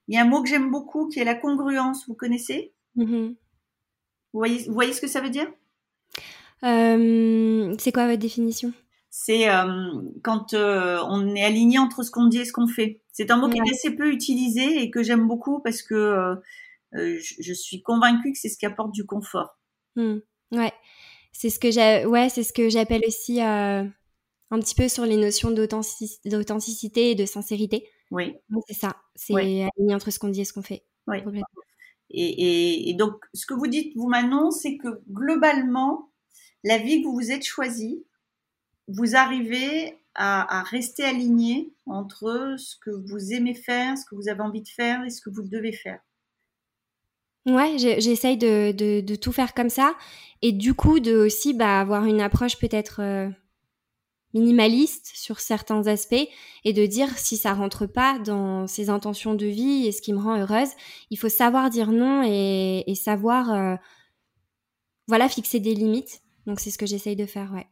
Il 0.08 0.16
y 0.16 0.18
a 0.18 0.22
un 0.22 0.28
mot 0.28 0.42
que 0.42 0.50
j'aime 0.50 0.72
beaucoup 0.72 1.08
qui 1.10 1.20
est 1.20 1.26
la 1.26 1.36
congruence. 1.36 2.08
Vous 2.08 2.16
connaissez? 2.16 2.74
Mm-hmm. 2.98 3.30
vous, 3.30 3.38
voyez, 4.34 4.64
vous 4.68 4.74
voyez 4.74 4.94
ce 4.94 5.02
que 5.02 5.08
ça 5.08 5.22
veut 5.22 5.30
dire? 5.30 5.48
Euh, 6.64 7.74
C'est 7.80 7.92
quoi 7.92 8.08
votre 8.08 8.20
définition? 8.20 8.74
C'est 9.10 9.50
euh, 9.50 10.02
quand 10.24 10.54
euh, 10.54 11.00
on 11.10 11.36
est 11.36 11.44
aligné 11.44 11.80
entre 11.80 12.04
ce 12.04 12.12
qu'on 12.12 12.28
dit 12.28 12.40
et 12.40 12.46
ce 12.46 12.54
qu'on 12.54 12.68
fait. 12.68 13.02
C'est 13.12 13.30
un 13.32 13.38
mot 13.38 13.50
qui 13.50 13.58
est 13.58 13.72
assez 13.72 13.94
peu 13.96 14.12
utilisé 14.12 14.82
et 14.82 14.90
que 14.90 15.04
j'aime 15.04 15.28
beaucoup 15.28 15.60
parce 15.62 15.82
que 15.82 16.36
je, 16.94 17.54
suis 17.54 17.82
convaincue 17.82 18.32
que 18.32 18.38
c'est 18.38 18.48
ce 18.48 18.58
qui 18.58 18.66
apporte 18.66 18.92
du 18.92 19.06
confort. 19.06 19.60
Mm. 19.98 20.20
Ouais, 20.54 20.72
c'est 21.34 21.50
ce 21.50 21.60
que 21.60 21.72
j'ai. 21.72 22.06
Ouais, 22.06 22.30
c'est 22.30 22.44
ce 22.44 22.54
que 22.54 22.70
j'appelle 22.70 23.04
aussi 23.06 23.42
un 24.52 24.60
petit 24.60 24.76
peu 24.76 24.88
sur 24.90 25.06
les 25.06 25.18
notions 25.18 25.50
d'authenticité 25.52 27.12
et 27.12 27.16
de 27.16 27.26
sincérité. 27.26 27.88
Oui. 28.12 28.36
C'est 28.68 28.74
ça. 28.74 28.98
C'est 29.16 29.34
aligné 29.34 29.96
entre 29.96 30.12
ce 30.12 30.20
qu'on 30.20 30.28
dit 30.30 30.42
et 30.42 30.46
ce 30.46 30.54
qu'on 30.54 30.62
fait. 30.62 30.84
Oui. 31.08 31.20
Et, 32.14 32.94
donc, 32.98 33.16
ce 33.34 33.46
que 33.46 33.54
vous 33.54 33.68
dites, 33.68 33.96
vous, 33.96 34.08
Manon, 34.08 34.52
c'est 34.52 34.78
que 34.78 35.02
globalement, 35.10 36.12
la 36.64 36.78
vie 36.78 37.02
que 37.02 37.08
vous 37.08 37.14
vous 37.14 37.32
êtes 37.32 37.46
choisie, 37.46 38.06
vous 38.90 39.16
arrivez 39.16 39.98
à, 40.14 40.64
rester 40.64 41.06
aligné 41.06 41.74
entre 41.86 42.56
ce 42.58 42.76
que 42.76 42.92
vous 42.92 43.32
aimez 43.32 43.54
faire, 43.54 43.98
ce 43.98 44.04
que 44.06 44.16
vous 44.16 44.28
avez 44.28 44.42
envie 44.42 44.62
de 44.62 44.68
faire 44.68 45.06
et 45.06 45.10
ce 45.10 45.22
que 45.22 45.30
vous 45.30 45.48
devez 45.48 45.72
faire. 45.72 46.02
Ouais, 47.46 47.78
j'essaye 47.78 48.38
de, 48.38 49.16
tout 49.16 49.32
faire 49.32 49.54
comme 49.54 49.70
ça. 49.70 49.96
Et 50.42 50.52
du 50.52 50.74
coup, 50.74 51.00
de 51.00 51.16
aussi 51.16 51.54
bah, 51.54 51.80
avoir 51.80 52.06
une 52.06 52.20
approche 52.20 52.58
peut-être 52.58 53.00
euh, 53.02 53.30
minimaliste 54.34 55.12
sur 55.14 55.40
certains 55.40 55.88
aspects 55.88 56.28
et 56.64 56.74
de 56.74 56.86
dire 56.86 57.18
si 57.18 57.38
ça 57.38 57.54
rentre 57.54 57.86
pas 57.86 58.20
dans 58.20 58.68
ses 58.68 58.90
intentions 58.90 59.36
de 59.36 59.46
vie 59.46 59.88
et 59.88 59.92
ce 59.92 60.02
qui 60.02 60.14
me 60.14 60.20
rend 60.20 60.38
heureuse, 60.38 60.70
il 61.10 61.18
faut 61.18 61.30
savoir 61.30 61.70
dire 61.70 61.92
non 61.92 62.24
et, 62.24 62.94
savoir 62.96 63.52
euh, 63.52 63.76
voilà 65.08 65.28
fixer 65.28 65.60
des 65.60 65.74
limites. 65.74 66.22
Donc 66.46 66.60
c'est 66.60 66.72
ce 66.72 66.78
que 66.78 66.86
j'essaye 66.86 67.16
de 67.16 67.26
faire, 67.26 67.52
ouais. 67.54 67.68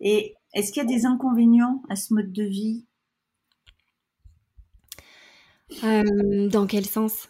Et 0.00 0.34
est-ce 0.54 0.72
qu'il 0.72 0.82
y 0.82 0.86
a 0.86 0.88
des 0.88 1.04
inconvénients 1.04 1.82
à 1.88 1.96
ce 1.96 2.14
mode 2.14 2.32
de 2.32 2.44
vie? 2.44 2.86
Euh, 5.84 6.48
Dans 6.48 6.66
quel 6.66 6.86
sens? 6.86 7.28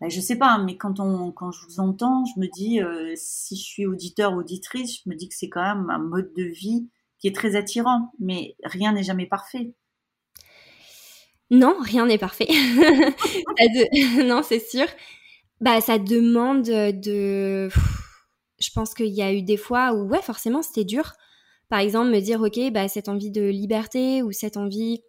Ben, 0.00 0.10
Je 0.10 0.20
sais 0.20 0.36
pas, 0.36 0.58
mais 0.58 0.76
quand 0.76 1.00
on 1.00 1.32
quand 1.32 1.50
je 1.50 1.64
vous 1.66 1.80
entends, 1.80 2.24
je 2.24 2.40
me 2.40 2.46
dis 2.46 2.80
euh, 2.80 3.14
si 3.16 3.56
je 3.56 3.62
suis 3.62 3.86
auditeur 3.86 4.34
auditrice, 4.34 5.02
je 5.02 5.08
me 5.08 5.14
dis 5.14 5.28
que 5.28 5.34
c'est 5.34 5.48
quand 5.48 5.62
même 5.62 5.90
un 5.90 5.98
mode 5.98 6.32
de 6.34 6.44
vie 6.44 6.88
qui 7.20 7.28
est 7.28 7.34
très 7.34 7.54
attirant, 7.54 8.12
mais 8.18 8.56
rien 8.64 8.92
n'est 8.92 9.02
jamais 9.02 9.26
parfait. 9.26 9.72
Non, 11.50 11.76
rien 11.80 12.06
n'est 12.06 12.18
parfait. 12.18 12.48
non, 14.24 14.42
c'est 14.42 14.60
sûr. 14.60 14.86
Bah, 15.60 15.80
ça 15.80 15.98
demande 15.98 16.64
de. 16.64 17.68
Je 18.58 18.70
pense 18.74 18.94
qu'il 18.94 19.06
y 19.06 19.22
a 19.22 19.32
eu 19.32 19.42
des 19.42 19.56
fois 19.56 19.92
où, 19.92 20.08
ouais, 20.08 20.22
forcément, 20.22 20.62
c'était 20.62 20.84
dur. 20.84 21.12
Par 21.68 21.80
exemple, 21.80 22.10
me 22.10 22.20
dire, 22.20 22.40
ok, 22.40 22.72
bah, 22.72 22.88
cette 22.88 23.08
envie 23.08 23.30
de 23.30 23.42
liberté 23.42 24.22
ou 24.22 24.32
cette 24.32 24.56
envie 24.56 25.02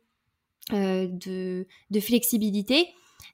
euh, 0.73 1.07
de, 1.09 1.67
de 1.89 1.99
flexibilité 1.99 2.87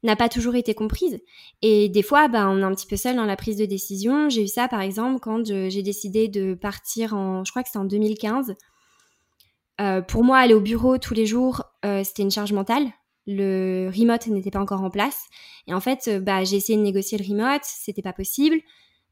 n'a 0.03 0.15
pas 0.15 0.29
toujours 0.29 0.55
été 0.55 0.73
comprise. 0.73 1.19
Et 1.61 1.89
des 1.89 2.03
fois, 2.03 2.27
bah, 2.27 2.47
on 2.49 2.59
est 2.59 2.63
un 2.63 2.73
petit 2.73 2.87
peu 2.87 2.95
seul 2.95 3.15
dans 3.15 3.25
la 3.25 3.35
prise 3.35 3.57
de 3.57 3.65
décision. 3.65 4.29
J'ai 4.29 4.43
eu 4.43 4.47
ça, 4.47 4.67
par 4.67 4.81
exemple, 4.81 5.19
quand 5.19 5.45
j'ai 5.45 5.83
décidé 5.83 6.27
de 6.27 6.53
partir 6.53 7.13
en, 7.13 7.43
je 7.43 7.51
crois 7.51 7.63
que 7.63 7.69
c'est 7.71 7.79
en 7.79 7.85
2015, 7.85 8.55
euh, 9.79 10.01
pour 10.01 10.23
moi, 10.23 10.37
aller 10.39 10.53
au 10.53 10.61
bureau 10.61 10.97
tous 10.97 11.13
les 11.13 11.25
jours, 11.25 11.63
euh, 11.85 12.03
c'était 12.03 12.23
une 12.23 12.31
charge 12.31 12.53
mentale. 12.53 12.87
Le 13.27 13.91
remote 13.95 14.27
n'était 14.27 14.51
pas 14.51 14.59
encore 14.59 14.81
en 14.81 14.89
place. 14.89 15.25
Et 15.67 15.73
en 15.73 15.79
fait, 15.79 16.07
euh, 16.07 16.19
bah, 16.19 16.43
j'ai 16.43 16.57
essayé 16.57 16.77
de 16.77 16.83
négocier 16.83 17.17
le 17.17 17.27
remote, 17.27 17.61
c'était 17.63 18.01
pas 18.01 18.13
possible. 18.13 18.57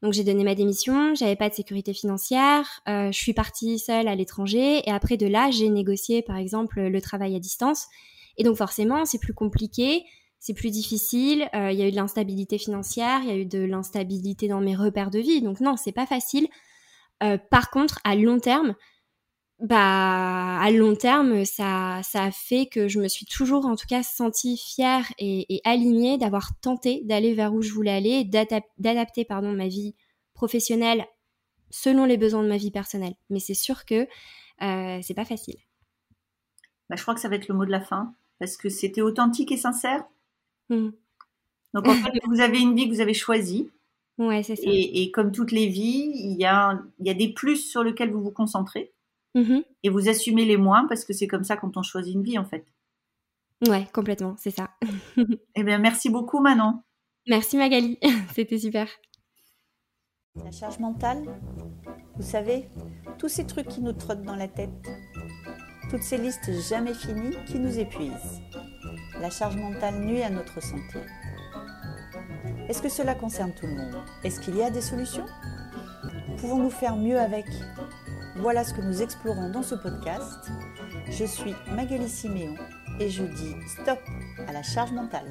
Donc 0.02 0.12
j'ai 0.12 0.24
donné 0.24 0.44
ma 0.44 0.54
démission, 0.54 1.14
j'avais 1.14 1.36
pas 1.36 1.48
de 1.48 1.54
sécurité 1.54 1.94
financière, 1.94 2.82
je 2.86 3.12
suis 3.16 3.32
partie 3.32 3.78
seule 3.78 4.08
à 4.08 4.14
l'étranger 4.14 4.86
et 4.86 4.90
après 4.90 5.16
de 5.16 5.26
là, 5.26 5.50
j'ai 5.50 5.70
négocié 5.70 6.20
par 6.20 6.36
exemple 6.36 6.82
le 6.82 7.00
travail 7.00 7.34
à 7.34 7.38
distance. 7.38 7.86
Et 8.36 8.44
donc 8.44 8.58
forcément, 8.58 9.06
c'est 9.06 9.18
plus 9.18 9.32
compliqué, 9.32 10.04
c'est 10.38 10.54
plus 10.54 10.70
difficile, 10.70 11.48
il 11.54 11.74
y 11.74 11.82
a 11.82 11.88
eu 11.88 11.90
de 11.90 11.96
l'instabilité 11.96 12.58
financière, 12.58 13.20
il 13.22 13.28
y 13.28 13.32
a 13.32 13.36
eu 13.36 13.46
de 13.46 13.58
l'instabilité 13.58 14.48
dans 14.48 14.60
mes 14.60 14.76
repères 14.76 15.10
de 15.10 15.18
vie. 15.18 15.42
Donc 15.42 15.60
non, 15.60 15.76
c'est 15.76 15.92
pas 15.92 16.06
facile. 16.06 16.48
par 17.50 17.70
contre, 17.70 17.98
à 18.04 18.14
long 18.14 18.38
terme, 18.38 18.74
bah, 19.58 20.58
à 20.60 20.70
long 20.70 20.94
terme, 20.94 21.44
ça, 21.46 22.00
ça 22.02 22.24
a 22.24 22.30
fait 22.30 22.66
que 22.66 22.88
je 22.88 23.00
me 23.00 23.08
suis 23.08 23.24
toujours, 23.24 23.64
en 23.64 23.74
tout 23.74 23.86
cas, 23.88 24.02
sentie 24.02 24.58
fière 24.58 25.10
et, 25.18 25.54
et 25.54 25.60
alignée 25.64 26.18
d'avoir 26.18 26.50
tenté 26.60 27.00
d'aller 27.04 27.34
vers 27.34 27.54
où 27.54 27.62
je 27.62 27.72
voulais 27.72 27.92
aller, 27.92 28.24
d'adapter, 28.24 29.24
pardon, 29.24 29.52
ma 29.52 29.68
vie 29.68 29.94
professionnelle 30.34 31.06
selon 31.70 32.04
les 32.04 32.18
besoins 32.18 32.42
de 32.42 32.48
ma 32.48 32.58
vie 32.58 32.70
personnelle. 32.70 33.14
Mais 33.30 33.40
c'est 33.40 33.54
sûr 33.54 33.84
que 33.86 34.06
euh, 34.62 35.00
c'est 35.02 35.14
pas 35.14 35.24
facile. 35.24 35.56
Bah, 36.88 36.96
je 36.96 37.02
crois 37.02 37.14
que 37.14 37.20
ça 37.20 37.28
va 37.28 37.36
être 37.36 37.48
le 37.48 37.54
mot 37.54 37.64
de 37.64 37.70
la 37.70 37.80
fin 37.80 38.14
parce 38.38 38.56
que 38.56 38.68
c'était 38.68 39.02
authentique 39.02 39.52
et 39.52 39.56
sincère. 39.56 40.04
Mmh. 40.70 40.88
Donc 41.74 41.88
en 41.88 41.94
fait, 41.94 42.20
vous 42.26 42.40
avez 42.40 42.60
une 42.60 42.74
vie 42.74 42.88
que 42.88 42.94
vous 42.94 43.00
avez 43.00 43.14
choisie. 43.14 43.70
Ouais, 44.18 44.42
c'est 44.42 44.56
ça. 44.56 44.62
Et, 44.66 45.10
comme 45.10 45.30
toutes 45.30 45.52
les 45.52 45.66
vies, 45.66 46.10
il 46.14 46.36
y 46.38 46.46
a, 46.46 46.80
il 46.98 47.06
y 47.06 47.10
a 47.10 47.14
des 47.14 47.32
plus 47.32 47.56
sur 47.56 47.82
lesquels 47.82 48.10
vous 48.10 48.22
vous 48.22 48.30
concentrez. 48.30 48.92
Mmh 49.34 49.60
et 49.82 49.88
vous 49.88 50.08
assumez 50.08 50.44
les 50.44 50.56
moins 50.56 50.86
parce 50.88 51.04
que 51.04 51.12
c'est 51.12 51.28
comme 51.28 51.44
ça 51.44 51.56
quand 51.56 51.76
on 51.76 51.82
choisit 51.82 52.14
une 52.14 52.22
vie 52.22 52.38
en 52.38 52.44
fait. 52.44 52.66
Ouais, 53.68 53.86
complètement, 53.92 54.34
c'est 54.38 54.50
ça. 54.50 54.70
eh 55.54 55.62
bien, 55.62 55.78
merci 55.78 56.10
beaucoup 56.10 56.40
Manon. 56.40 56.82
Merci 57.28 57.56
Magali, 57.56 57.98
c'était 58.34 58.58
super. 58.58 58.88
La 60.42 60.50
charge 60.50 60.78
mentale, 60.80 61.40
vous 62.16 62.22
savez, 62.22 62.68
tous 63.18 63.28
ces 63.28 63.46
trucs 63.46 63.68
qui 63.68 63.80
nous 63.80 63.92
trottent 63.92 64.24
dans 64.24 64.36
la 64.36 64.48
tête, 64.48 64.70
toutes 65.90 66.02
ces 66.02 66.18
listes 66.18 66.50
jamais 66.68 66.94
finies 66.94 67.36
qui 67.46 67.58
nous 67.58 67.78
épuisent. 67.78 68.42
La 69.20 69.30
charge 69.30 69.56
mentale 69.56 69.96
nuit 69.96 70.22
à 70.22 70.30
notre 70.30 70.62
santé. 70.62 70.98
Est-ce 72.68 72.82
que 72.82 72.88
cela 72.88 73.14
concerne 73.14 73.52
tout 73.52 73.66
le 73.66 73.74
monde? 73.74 73.96
Est-ce 74.24 74.40
qu'il 74.40 74.56
y 74.56 74.62
a 74.62 74.70
des 74.70 74.80
solutions? 74.80 75.26
Pouvons-nous 76.38 76.70
faire 76.70 76.96
mieux 76.96 77.18
avec? 77.18 77.46
Voilà 78.36 78.64
ce 78.64 78.74
que 78.74 78.82
nous 78.82 79.00
explorons 79.02 79.50
dans 79.50 79.62
ce 79.62 79.74
podcast. 79.74 80.50
Je 81.08 81.24
suis 81.24 81.54
Magali 81.72 82.08
Siméon 82.08 82.54
et 83.00 83.08
je 83.08 83.24
dis 83.24 83.54
stop 83.66 83.98
à 84.46 84.52
la 84.52 84.62
charge 84.62 84.92
mentale. 84.92 85.26